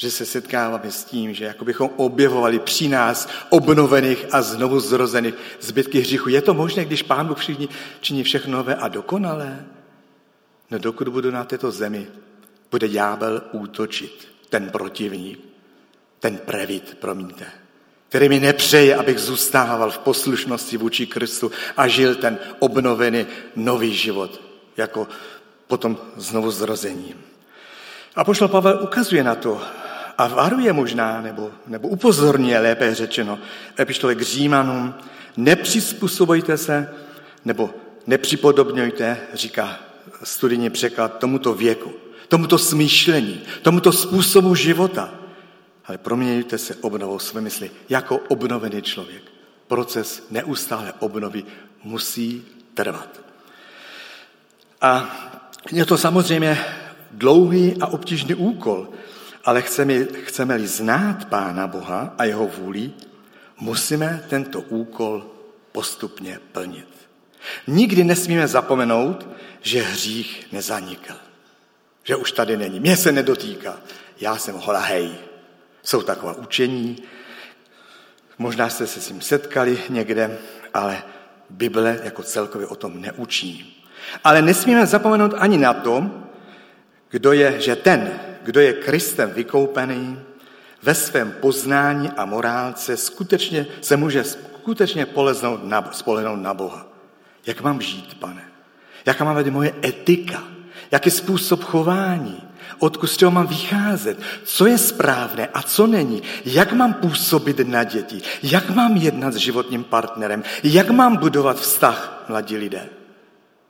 že 0.00 0.10
se 0.10 0.26
setkáváme 0.26 0.90
s 0.90 1.04
tím, 1.04 1.34
že 1.34 1.44
jako 1.44 1.64
bychom 1.64 1.90
objevovali 1.96 2.58
při 2.58 2.88
nás 2.88 3.28
obnovených 3.48 4.26
a 4.30 4.42
znovu 4.42 4.80
zrozených 4.80 5.34
zbytky 5.60 6.00
hříchu. 6.00 6.28
Je 6.28 6.42
to 6.42 6.54
možné, 6.54 6.84
když 6.84 7.02
Pán 7.02 7.26
Bůh 7.26 7.38
všichni 7.38 7.68
činí 8.00 8.22
všechno 8.22 8.58
nové 8.58 8.74
a 8.74 8.88
dokonalé? 8.88 9.66
No 10.70 10.78
dokud 10.78 11.08
budu 11.08 11.30
na 11.30 11.44
této 11.44 11.70
zemi, 11.70 12.06
bude 12.70 12.88
ďábel 12.88 13.42
útočit, 13.52 14.28
ten 14.48 14.70
protivník, 14.70 15.40
ten 16.20 16.38
previt, 16.38 16.96
promiňte, 17.00 17.46
který 18.08 18.28
mi 18.28 18.40
nepřeje, 18.40 18.96
abych 18.96 19.18
zůstával 19.18 19.90
v 19.90 19.98
poslušnosti 19.98 20.76
vůči 20.76 21.06
Kristu 21.06 21.52
a 21.76 21.88
žil 21.88 22.14
ten 22.14 22.38
obnovený 22.58 23.26
nový 23.56 23.96
život, 23.96 24.40
jako 24.76 25.08
potom 25.66 25.98
znovu 26.16 26.50
zrozením. 26.50 27.29
A 28.16 28.24
pošlo 28.24 28.48
Pavel 28.48 28.78
ukazuje 28.82 29.24
na 29.24 29.34
to, 29.34 29.60
a 30.18 30.28
varuje 30.28 30.72
možná, 30.72 31.20
nebo, 31.20 31.50
nebo 31.66 31.88
upozorňuje, 31.88 32.58
lépe 32.58 32.94
řečeno, 32.94 33.38
epištole 33.78 34.14
k 34.14 34.22
Římanům, 34.22 34.94
nepřizpůsobujte 35.36 36.56
se, 36.56 36.94
nebo 37.44 37.70
nepřipodobňujte, 38.06 39.20
říká 39.34 39.78
studijní 40.22 40.70
překlad, 40.70 41.18
tomuto 41.18 41.54
věku, 41.54 41.92
tomuto 42.28 42.58
smýšlení, 42.58 43.40
tomuto 43.62 43.92
způsobu 43.92 44.54
života, 44.54 45.10
ale 45.86 45.98
proměňujte 45.98 46.58
se 46.58 46.74
obnovou 46.80 47.18
své 47.18 47.40
mysli 47.40 47.70
jako 47.88 48.16
obnovený 48.28 48.82
člověk. 48.82 49.22
Proces 49.66 50.26
neustále 50.30 50.92
obnovy 50.98 51.44
musí 51.84 52.44
trvat. 52.74 53.20
A 54.80 55.16
je 55.72 55.86
to 55.86 55.98
samozřejmě 55.98 56.64
dlouhý 57.10 57.76
a 57.80 57.86
obtížný 57.86 58.34
úkol, 58.34 58.88
ale 59.44 59.62
chceme, 59.62 60.04
chceme-li 60.04 60.66
znát 60.66 61.24
Pána 61.24 61.66
Boha 61.66 62.14
a 62.18 62.24
jeho 62.24 62.46
vůli, 62.46 62.90
musíme 63.60 64.24
tento 64.28 64.60
úkol 64.60 65.26
postupně 65.72 66.40
plnit. 66.52 66.88
Nikdy 67.66 68.04
nesmíme 68.04 68.48
zapomenout, 68.48 69.28
že 69.60 69.82
hřích 69.82 70.46
nezanikl. 70.52 71.14
Že 72.04 72.16
už 72.16 72.32
tady 72.32 72.56
není. 72.56 72.80
Mě 72.80 72.96
se 72.96 73.12
nedotýká. 73.12 73.80
Já 74.20 74.36
jsem 74.36 74.54
holahej. 74.54 75.10
Jsou 75.82 76.02
taková 76.02 76.32
učení. 76.32 76.96
Možná 78.38 78.68
jste 78.68 78.86
se 78.86 79.00
s 79.00 79.06
tím 79.06 79.20
setkali 79.20 79.78
někde, 79.88 80.38
ale 80.74 81.02
Bible 81.50 82.00
jako 82.04 82.22
celkově 82.22 82.66
o 82.66 82.76
tom 82.76 83.00
neučí. 83.00 83.84
Ale 84.24 84.42
nesmíme 84.42 84.86
zapomenout 84.86 85.34
ani 85.38 85.58
na 85.58 85.74
to, 85.74 86.10
kdo 87.10 87.32
je, 87.32 87.60
že 87.60 87.76
ten, 87.76 88.20
kdo 88.42 88.60
je 88.60 88.72
Kristem 88.72 89.30
vykoupený, 89.30 90.18
ve 90.82 90.94
svém 90.94 91.32
poznání 91.40 92.10
a 92.16 92.24
morálce 92.24 92.96
skutečně 92.96 93.66
se 93.80 93.96
může 93.96 94.24
skutečně 94.24 95.06
poleznout 95.06 95.64
na, 95.64 95.92
spolehnout 95.92 96.40
na 96.42 96.54
Boha. 96.54 96.86
Jak 97.46 97.60
mám 97.60 97.80
žít, 97.80 98.14
pane? 98.14 98.42
Jaká 99.06 99.24
má 99.24 99.42
být 99.42 99.50
moje 99.50 99.74
etika? 99.84 100.42
Jaký 100.90 101.10
způsob 101.10 101.64
chování? 101.64 102.42
Odkud 102.78 103.06
z 103.06 103.16
čeho 103.16 103.30
mám 103.30 103.46
vycházet? 103.46 104.18
Co 104.44 104.66
je 104.66 104.78
správné 104.78 105.46
a 105.46 105.62
co 105.62 105.86
není? 105.86 106.22
Jak 106.44 106.72
mám 106.72 106.94
působit 106.94 107.58
na 107.68 107.84
děti? 107.84 108.22
Jak 108.42 108.70
mám 108.70 108.96
jednat 108.96 109.34
s 109.34 109.36
životním 109.36 109.84
partnerem? 109.84 110.42
Jak 110.62 110.90
mám 110.90 111.16
budovat 111.16 111.60
vztah, 111.60 112.24
mladí 112.28 112.56
lidé? 112.56 112.88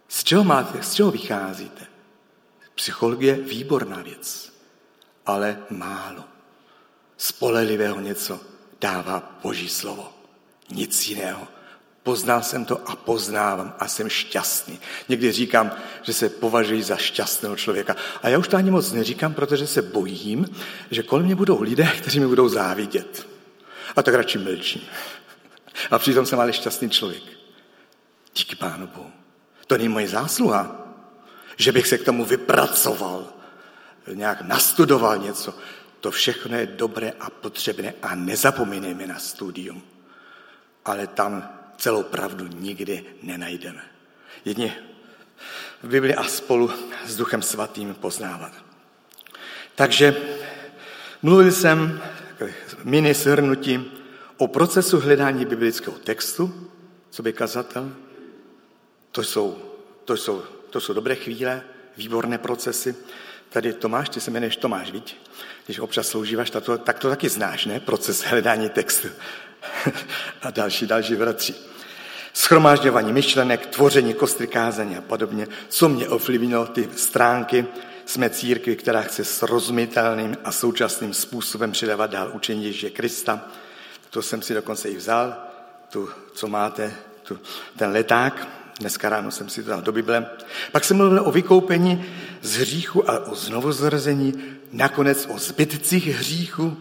Z 0.08 0.24
čeho 0.24 0.44
máte, 0.44 0.82
z 0.82 0.94
čeho 0.94 1.10
vycházíte? 1.10 1.89
Psychologie 2.74 3.34
výborná 3.34 4.02
věc 4.02 4.50
ale 5.30 5.58
málo. 5.70 6.24
Spolehlivého 7.16 8.00
něco 8.00 8.40
dává 8.80 9.38
Boží 9.42 9.68
slovo. 9.68 10.12
Nic 10.70 11.08
jiného. 11.08 11.48
Poznal 12.02 12.42
jsem 12.42 12.64
to 12.64 12.88
a 12.88 12.96
poznávám 12.96 13.74
a 13.78 13.88
jsem 13.88 14.08
šťastný. 14.08 14.80
Někdy 15.08 15.32
říkám, 15.32 15.72
že 16.02 16.12
se 16.12 16.28
považuji 16.28 16.82
za 16.82 16.96
šťastného 16.96 17.56
člověka. 17.56 17.96
A 18.22 18.28
já 18.28 18.38
už 18.38 18.48
to 18.48 18.56
ani 18.56 18.70
moc 18.70 18.92
neříkám, 18.92 19.34
protože 19.34 19.66
se 19.66 19.82
bojím, 19.82 20.46
že 20.90 21.02
kolem 21.02 21.24
mě 21.24 21.34
budou 21.34 21.62
lidé, 21.62 21.92
kteří 21.98 22.20
mi 22.20 22.26
budou 22.26 22.48
závidět. 22.48 23.28
A 23.96 24.02
tak 24.02 24.14
radši 24.14 24.38
mlčím. 24.38 24.82
A 25.90 25.98
přitom 25.98 26.26
jsem 26.26 26.40
ale 26.40 26.52
šťastný 26.52 26.90
člověk. 26.90 27.22
Díky 28.34 28.56
Pánu 28.56 28.86
Bohu. 28.86 29.10
To 29.66 29.76
není 29.76 29.88
moje 29.88 30.08
zásluha, 30.08 30.79
že 31.56 31.72
bych 31.72 31.88
se 31.88 31.98
k 31.98 32.04
tomu 32.04 32.24
vypracoval, 32.24 33.32
nějak 34.12 34.42
nastudoval 34.42 35.18
něco. 35.18 35.54
To 36.00 36.10
všechno 36.10 36.56
je 36.56 36.66
dobré 36.66 37.12
a 37.20 37.30
potřebné 37.30 37.94
a 38.02 38.14
nezapomínejme 38.14 39.06
na 39.06 39.18
studium. 39.18 39.82
Ale 40.84 41.06
tam 41.06 41.60
celou 41.76 42.02
pravdu 42.02 42.46
nikdy 42.46 43.04
nenajdeme. 43.22 43.82
Jedně 44.44 44.76
v 45.82 45.88
Bibli 45.88 46.14
a 46.14 46.24
spolu 46.24 46.70
s 47.06 47.16
Duchem 47.16 47.42
Svatým 47.42 47.94
poznávat. 47.94 48.52
Takže 49.74 50.16
mluvil 51.22 51.52
jsem 51.52 52.02
mini 52.84 53.14
shrnutí 53.14 53.92
o 54.36 54.48
procesu 54.48 55.00
hledání 55.00 55.44
biblického 55.44 55.98
textu, 55.98 56.70
co 57.10 57.22
by 57.22 57.32
kazatel. 57.32 57.92
To 59.12 59.22
jsou, 59.22 59.58
to 60.04 60.16
jsou, 60.16 60.42
to 60.70 60.80
jsou 60.80 60.92
dobré 60.92 61.14
chvíle, 61.14 61.62
výborné 61.96 62.38
procesy. 62.38 62.96
Tady 63.48 63.72
Tomáš, 63.72 64.08
ty 64.08 64.20
se 64.20 64.30
jmenuješ 64.30 64.56
Tomáš, 64.56 64.90
viď? 64.90 65.16
Když 65.66 65.78
občas 65.78 66.08
sloužíváš, 66.08 66.50
tak 66.50 66.64
to, 66.64 66.78
tak 66.78 66.98
to 66.98 67.08
taky 67.08 67.28
znáš, 67.28 67.66
ne? 67.66 67.80
Proces 67.80 68.22
hledání 68.22 68.68
textu. 68.68 69.08
a 70.42 70.50
další, 70.50 70.86
další 70.86 71.14
bratři. 71.14 71.54
Schromážďování 72.32 73.12
myšlenek, 73.12 73.66
tvoření 73.66 74.14
kostry 74.14 74.46
kázání 74.46 74.96
a 74.96 75.00
podobně. 75.00 75.48
Co 75.68 75.88
mě 75.88 76.08
ovlivnilo 76.08 76.66
ty 76.66 76.88
stránky, 76.96 77.66
jsme 78.04 78.30
církvi, 78.30 78.76
která 78.76 79.02
chce 79.02 79.24
srozumitelným 79.24 80.36
a 80.44 80.52
současným 80.52 81.14
způsobem 81.14 81.72
předávat 81.72 82.10
dál 82.10 82.30
učení 82.34 82.64
Ježíše 82.64 82.90
Krista. 82.90 83.48
To 84.10 84.22
jsem 84.22 84.42
si 84.42 84.54
dokonce 84.54 84.88
i 84.88 84.96
vzal, 84.96 85.36
tu, 85.92 86.08
co 86.34 86.48
máte, 86.48 86.94
tu, 87.22 87.38
ten 87.76 87.90
leták, 87.90 88.48
Dneska 88.80 89.08
ráno 89.08 89.30
jsem 89.30 89.48
si 89.48 89.62
to 89.62 89.70
dal 89.70 89.82
do 89.82 89.92
Bible. 89.92 90.26
Pak 90.72 90.84
jsem 90.84 90.96
mluvil 90.96 91.22
o 91.24 91.32
vykoupení 91.32 92.04
z 92.42 92.56
hříchu 92.56 93.10
a 93.10 93.26
o 93.26 93.34
znovuzrození, 93.34 94.34
nakonec 94.72 95.28
o 95.34 95.38
zbytcích 95.38 96.06
hříchu 96.06 96.76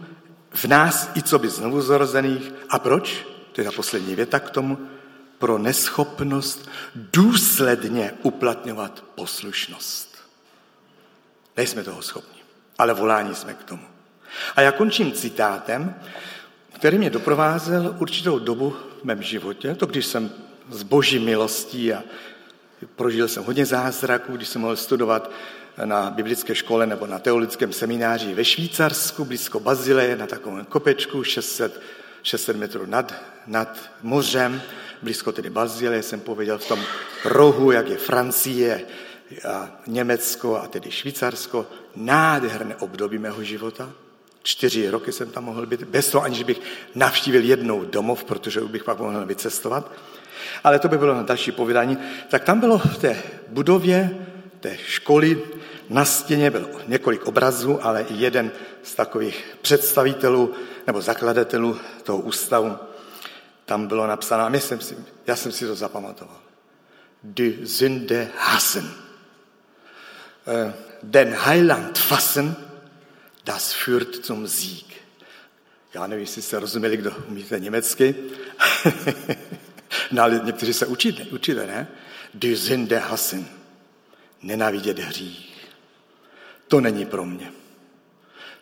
v 0.50 0.64
nás 0.64 1.10
i 1.16 1.22
co 1.22 1.38
by 1.38 1.48
znovuzrozených. 1.48 2.52
A 2.68 2.78
proč? 2.78 3.26
To 3.52 3.60
je 3.60 3.64
ta 3.64 3.72
poslední 3.72 4.14
věta 4.14 4.40
k 4.40 4.50
tomu. 4.50 4.78
Pro 5.38 5.58
neschopnost 5.58 6.68
důsledně 6.94 8.12
uplatňovat 8.22 9.04
poslušnost. 9.14 10.16
Nejsme 11.56 11.82
toho 11.82 12.02
schopni, 12.02 12.40
ale 12.78 12.94
volání 12.94 13.34
jsme 13.34 13.54
k 13.54 13.64
tomu. 13.64 13.82
A 14.56 14.60
já 14.60 14.72
končím 14.72 15.12
citátem, 15.12 15.94
který 16.72 16.98
mě 16.98 17.10
doprovázel 17.10 17.96
určitou 17.98 18.38
dobu 18.38 18.76
v 19.00 19.04
mém 19.04 19.22
životě. 19.22 19.74
To 19.74 19.86
když 19.86 20.06
jsem 20.06 20.30
z 20.70 20.82
boží 20.82 21.18
milostí 21.18 21.92
a 21.92 22.02
prožil 22.96 23.28
jsem 23.28 23.44
hodně 23.44 23.66
zázraků, 23.66 24.36
když 24.36 24.48
jsem 24.48 24.60
mohl 24.60 24.76
studovat 24.76 25.30
na 25.84 26.10
biblické 26.10 26.54
škole 26.54 26.86
nebo 26.86 27.06
na 27.06 27.18
teologickém 27.18 27.72
semináři 27.72 28.34
ve 28.34 28.44
Švýcarsku, 28.44 29.24
blízko 29.24 29.60
Bazileje, 29.60 30.16
na 30.16 30.26
takovém 30.26 30.64
kopečku 30.64 31.24
600, 31.24 31.80
600 32.22 32.56
metrů 32.56 32.86
nad, 32.86 33.14
nad 33.46 33.90
mořem, 34.02 34.62
blízko 35.02 35.32
tedy 35.32 35.50
Bazileje, 35.50 36.02
jsem 36.02 36.20
pověděl 36.20 36.58
v 36.58 36.68
tom 36.68 36.80
rohu, 37.24 37.70
jak 37.70 37.88
je 37.88 37.96
Francie 37.96 38.84
a 39.48 39.80
Německo 39.86 40.56
a 40.56 40.66
tedy 40.66 40.90
Švýcarsko, 40.90 41.66
nádherné 41.96 42.76
období 42.76 43.18
mého 43.18 43.44
života. 43.44 43.90
Čtyři 44.42 44.90
roky 44.90 45.12
jsem 45.12 45.30
tam 45.30 45.44
mohl 45.44 45.66
být, 45.66 45.82
bez 45.82 46.10
toho, 46.10 46.24
aniž 46.24 46.42
bych 46.42 46.60
navštívil 46.94 47.44
jednou 47.44 47.84
domov, 47.84 48.24
protože 48.24 48.60
bych 48.60 48.84
pak 48.84 48.98
mohl 48.98 49.26
vycestovat 49.26 49.92
ale 50.64 50.78
to 50.78 50.88
by 50.88 50.98
bylo 50.98 51.14
na 51.14 51.22
další 51.22 51.52
povídání, 51.52 51.98
tak 52.28 52.44
tam 52.44 52.60
bylo 52.60 52.78
v 52.78 52.98
té 52.98 53.16
budově 53.48 54.10
té 54.60 54.76
školy 54.76 55.42
na 55.88 56.04
stěně 56.04 56.50
bylo 56.50 56.68
několik 56.86 57.26
obrazů, 57.26 57.86
ale 57.86 58.02
i 58.02 58.14
jeden 58.14 58.50
z 58.82 58.94
takových 58.94 59.56
představitelů 59.62 60.54
nebo 60.86 61.00
zakladatelů 61.00 61.78
toho 62.02 62.18
ústavu. 62.18 62.76
Tam 63.64 63.86
bylo 63.86 64.06
napsáno, 64.06 64.44
a 64.44 64.60
jsem 64.60 64.80
si, 64.80 64.96
já 65.26 65.36
jsem 65.36 65.52
si 65.52 65.66
to 65.66 65.74
zapamatoval. 65.74 66.36
die 67.22 67.66
Sünde 67.66 68.30
hassen. 68.36 68.90
Äh, 70.46 70.72
den 71.02 71.34
Heiland 71.44 71.98
fassen, 71.98 72.56
das 73.44 73.72
führt 73.72 74.24
zum 74.24 74.46
Sieg. 74.46 74.86
Já 75.94 76.06
nevím, 76.06 76.22
jestli 76.22 76.42
jste 76.42 76.60
rozuměli, 76.60 76.96
kdo 76.96 77.12
umíte 77.28 77.58
německy. 77.58 78.14
no 80.10 80.22
ale 80.22 80.40
někteří 80.44 80.72
se 80.72 80.86
učíte, 80.86 81.22
učíte, 81.22 81.66
ne? 81.66 81.88
Die 82.34 82.56
Sünde 82.56 82.98
hassen. 82.98 83.46
Nenávidět 84.42 84.98
hřích. 84.98 85.68
To 86.68 86.80
není 86.80 87.06
pro 87.06 87.24
mě. 87.24 87.52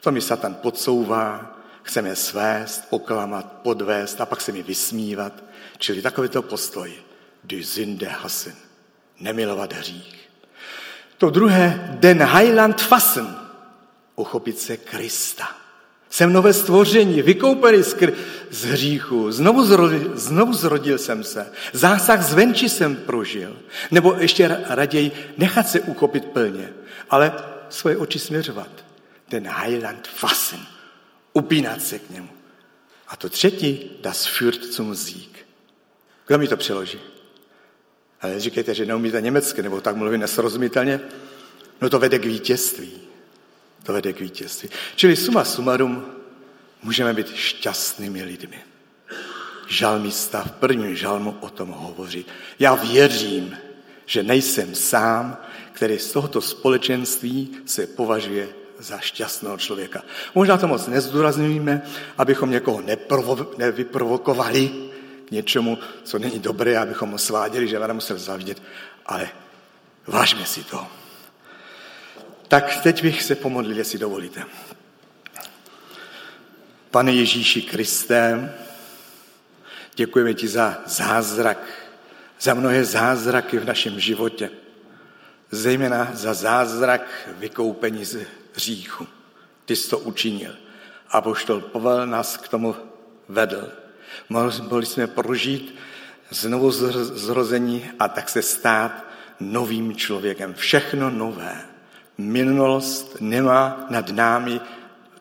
To 0.01 0.13
mi 0.13 0.21
Satan 0.21 0.55
podsouvá, 0.55 1.59
chceme 1.83 2.17
svést, 2.17 2.85
oklamat, 2.91 3.53
podvést 3.53 4.21
a 4.21 4.27
pak 4.27 4.41
se 4.41 4.53
mi 4.53 4.63
vysmívat. 4.63 5.33
Čili 5.79 6.03
takovýto 6.03 6.43
postoj. 6.43 6.93
Die 7.45 7.65
Sünde 7.65 8.09
hassen. 8.09 8.55
Nemilovat 9.21 9.73
hřích. 9.73 10.29
To 11.19 11.31
druhé, 11.31 11.97
den 12.01 12.23
Heiland 12.23 12.81
fassen. 12.81 13.37
Uchopit 14.17 14.59
se 14.59 14.77
Krista. 14.77 15.58
Jsem 16.11 16.33
nové 16.33 16.53
stvoření, 16.53 17.23
vykoupený 17.23 17.83
z, 17.83 17.97
kr- 17.97 18.15
z 18.51 18.65
hříchu, 18.65 19.33
znovu 19.33 19.65
zrodil, 19.65 20.13
znovu 20.15 20.53
zrodil 20.53 20.99
jsem 20.99 21.25
se, 21.25 21.53
zásah 21.73 22.23
zvenčí 22.23 22.69
jsem 22.69 22.97
prožil, 22.97 23.57
nebo 23.91 24.15
ještě 24.19 24.65
raději 24.69 25.13
nechat 25.37 25.69
se 25.69 25.81
uchopit 25.81 26.25
plně, 26.25 26.73
ale 27.11 27.33
svoje 27.69 27.97
oči 27.97 28.19
směřovat. 28.19 28.71
Ten 29.29 29.49
Heiland 29.49 30.09
fassen, 30.09 30.61
upínat 31.33 31.83
se 31.83 31.99
k 31.99 32.11
němu. 32.11 32.29
A 33.09 33.17
to 33.17 33.29
třetí, 33.29 33.91
das 34.01 34.27
führt 34.27 34.65
zum 34.65 34.97
Sieg. 34.97 35.47
Kdo 36.27 36.39
mi 36.39 36.49
to 36.49 36.57
přeloží? 36.57 36.99
Ale 38.21 38.41
říkejte, 38.41 38.75
že 38.75 38.87
neumíte 38.87 39.21
německy, 39.21 39.63
nebo 39.63 39.81
tak 39.81 39.97
mluví 39.97 40.19
nesrozumitelně. 40.19 41.01
No 41.81 41.91
to 41.91 41.99
vede 41.99 42.19
k 42.19 42.25
vítězství. 42.25 43.08
To 43.89 43.93
vede 43.93 44.13
k 44.13 44.21
vítězství. 44.21 44.69
Čili 44.97 45.17
suma 45.17 45.45
sumarum, 45.45 46.07
můžeme 46.83 47.15
být 47.15 47.35
šťastnými 47.35 48.23
lidmi. 48.23 48.61
Žalmista 49.69 50.43
v 50.43 50.51
prvním 50.51 50.97
žalmu 50.97 51.37
o 51.41 51.51
tom 51.51 51.69
hovoří. 51.69 52.27
Já 52.59 52.75
věřím, 52.75 53.57
že 54.07 54.23
nejsem 54.23 54.75
sám, 54.75 55.37
který 55.73 55.99
z 55.99 56.13
tohoto 56.13 56.41
společenství 56.41 57.57
se 57.67 57.87
považuje 57.87 58.49
za 58.79 58.99
šťastného 58.99 59.57
člověka. 59.59 60.03
Možná 60.35 60.57
to 60.57 60.69
moc 60.69 60.87
nezdůrazníme, 60.87 61.83
abychom 62.19 62.51
někoho 62.51 62.81
neprovo- 62.81 63.49
nevyprovokovali 63.59 64.71
k 65.25 65.31
něčemu, 65.31 65.79
co 66.05 66.19
není 66.19 66.39
dobré, 66.39 66.79
abychom 66.79 67.11
ho 67.11 67.19
sváděli, 67.19 67.69
že 67.69 67.79
musel 67.93 68.19
zavidět, 68.19 68.63
ale 69.07 69.29
vážme 70.07 70.47
si 70.47 70.65
to. 70.65 70.98
Tak 72.49 72.83
teď 72.83 73.03
bych 73.03 73.23
se 73.23 73.35
pomodlil, 73.35 73.77
jestli 73.77 73.99
dovolíte. 73.99 74.45
Pane 76.91 77.13
Ježíši 77.13 77.63
Kriste, 77.63 78.55
děkujeme 79.95 80.35
ti 80.35 80.49
za 80.49 80.79
zázrak, 80.87 81.59
za 82.41 82.55
mnohé 82.55 82.85
zázraky 82.85 83.59
v 83.59 83.65
našem 83.65 84.01
životě, 84.01 84.51
zejména 85.51 86.11
za 86.13 86.35
zázrak 86.35 87.29
vykoupení 87.39 88.05
z 88.05 88.19
hříchu. 88.55 89.07
Ty 89.65 89.77
jsi 89.77 89.91
to 89.91 89.99
učinil. 89.99 90.57
A 91.09 91.21
poštol 91.21 91.61
Pavel 91.61 92.07
nás 92.07 92.37
k 92.37 92.49
tomu 92.49 92.77
vedl. 93.29 93.73
Mohli 94.29 94.87
jsme 94.87 95.07
prožít 95.07 95.75
znovu 96.31 96.71
zrození 96.71 97.91
a 97.99 98.09
tak 98.09 98.29
se 98.29 98.43
stát 98.43 99.05
novým 99.41 99.97
člověkem. 99.97 100.55
Všechno 100.55 101.11
nové. 101.11 101.68
Minulost 102.19 103.17
nemá 103.21 103.87
nad 103.91 104.11
námi 104.11 104.61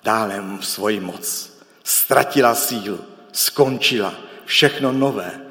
dále 0.04 0.44
svoji 0.62 1.00
moc. 1.00 1.54
Ztratila 1.84 2.56
sílu, 2.56 3.00
skončila. 3.32 4.14
Všechno 4.46 4.92
nové. 4.92 5.42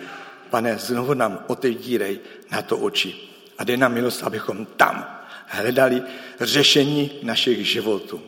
Pane, 0.50 0.78
znovu 0.78 1.14
nám 1.14 1.44
otevírej 1.46 2.20
na 2.50 2.62
to 2.62 2.78
oči. 2.78 3.14
A 3.58 3.64
dej 3.64 3.76
nám 3.76 3.92
milost, 3.92 4.22
abychom 4.22 4.66
tam 4.66 5.06
hledali 5.46 6.02
řešení 6.40 7.10
našich 7.22 7.68
životů. 7.68 8.20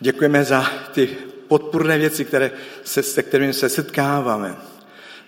Děkujeme 0.00 0.44
za 0.44 0.66
ty 0.92 1.06
podpůrné 1.48 1.98
věci, 1.98 2.24
které 2.24 2.50
se, 2.84 3.02
se 3.02 3.22
kterými 3.22 3.52
se 3.52 3.68
setkáváme. 3.68 4.56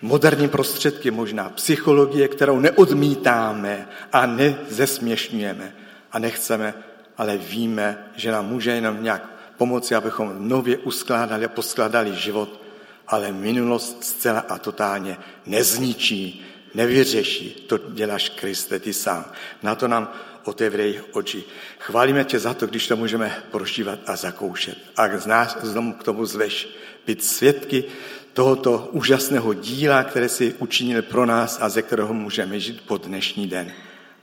Moderní 0.03 0.49
prostředky 0.49 1.11
možná, 1.11 1.49
psychologie, 1.49 2.29
kterou 2.29 2.61
neodmítáme 2.61 3.89
a 4.13 4.27
nezesměšňujeme 4.27 5.75
a 6.13 6.19
nechceme, 6.19 6.75
ale 7.17 7.37
víme, 7.37 8.07
že 8.17 8.33
nám 8.33 8.49
může 8.49 8.71
jenom 8.71 9.03
nějak 9.03 9.23
pomoci, 9.59 9.95
abychom 9.95 10.49
nově 10.49 10.79
uskládali 10.79 11.45
a 11.45 11.49
poskládali 11.49 12.17
život, 12.17 12.61
ale 13.09 13.33
minulost 13.33 14.05
zcela 14.05 14.41
a 14.49 14.59
totálně 14.59 15.17
nezničí, 15.47 16.47
nevyřeší. 16.75 17.51
To 17.69 17.79
děláš, 17.79 18.29
Kriste, 18.29 18.79
ty 18.79 18.93
sám. 18.93 19.25
Na 19.63 19.75
to 19.75 19.89
nám 19.89 20.13
otevřej 20.45 21.01
oči. 21.13 21.45
Chválíme 21.79 22.25
tě 22.25 22.39
za 22.39 22.55
to, 22.55 22.67
když 22.67 22.89
to 22.89 22.97
můžeme 22.97 23.43
prožívat 23.51 23.99
a 24.07 24.17
zakoušet. 24.17 24.79
A 24.97 25.19
z 25.19 25.27
nás 25.27 25.59
znovu 25.63 25.93
k 25.93 26.03
tomu 26.03 26.27
zveš 26.27 26.69
být 27.07 27.25
svědky 27.25 27.85
tohoto 28.33 28.89
úžasného 28.93 29.55
díla, 29.55 30.05
které 30.05 30.29
si 30.29 30.55
učinil 30.59 31.03
pro 31.03 31.27
nás 31.27 31.59
a 31.61 31.69
ze 31.69 31.83
kterého 31.83 32.15
můžeme 32.15 32.61
žít 32.61 32.81
po 32.87 32.97
dnešní 32.97 33.47
den. 33.47 33.73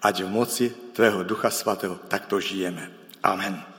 Ať 0.01 0.25
v 0.25 0.29
moci 0.33 0.65
tvého 0.97 1.21
Ducha 1.21 1.53
Svatého 1.53 2.01
takto 2.09 2.41
žijeme. 2.41 2.89
Amen. 3.21 3.70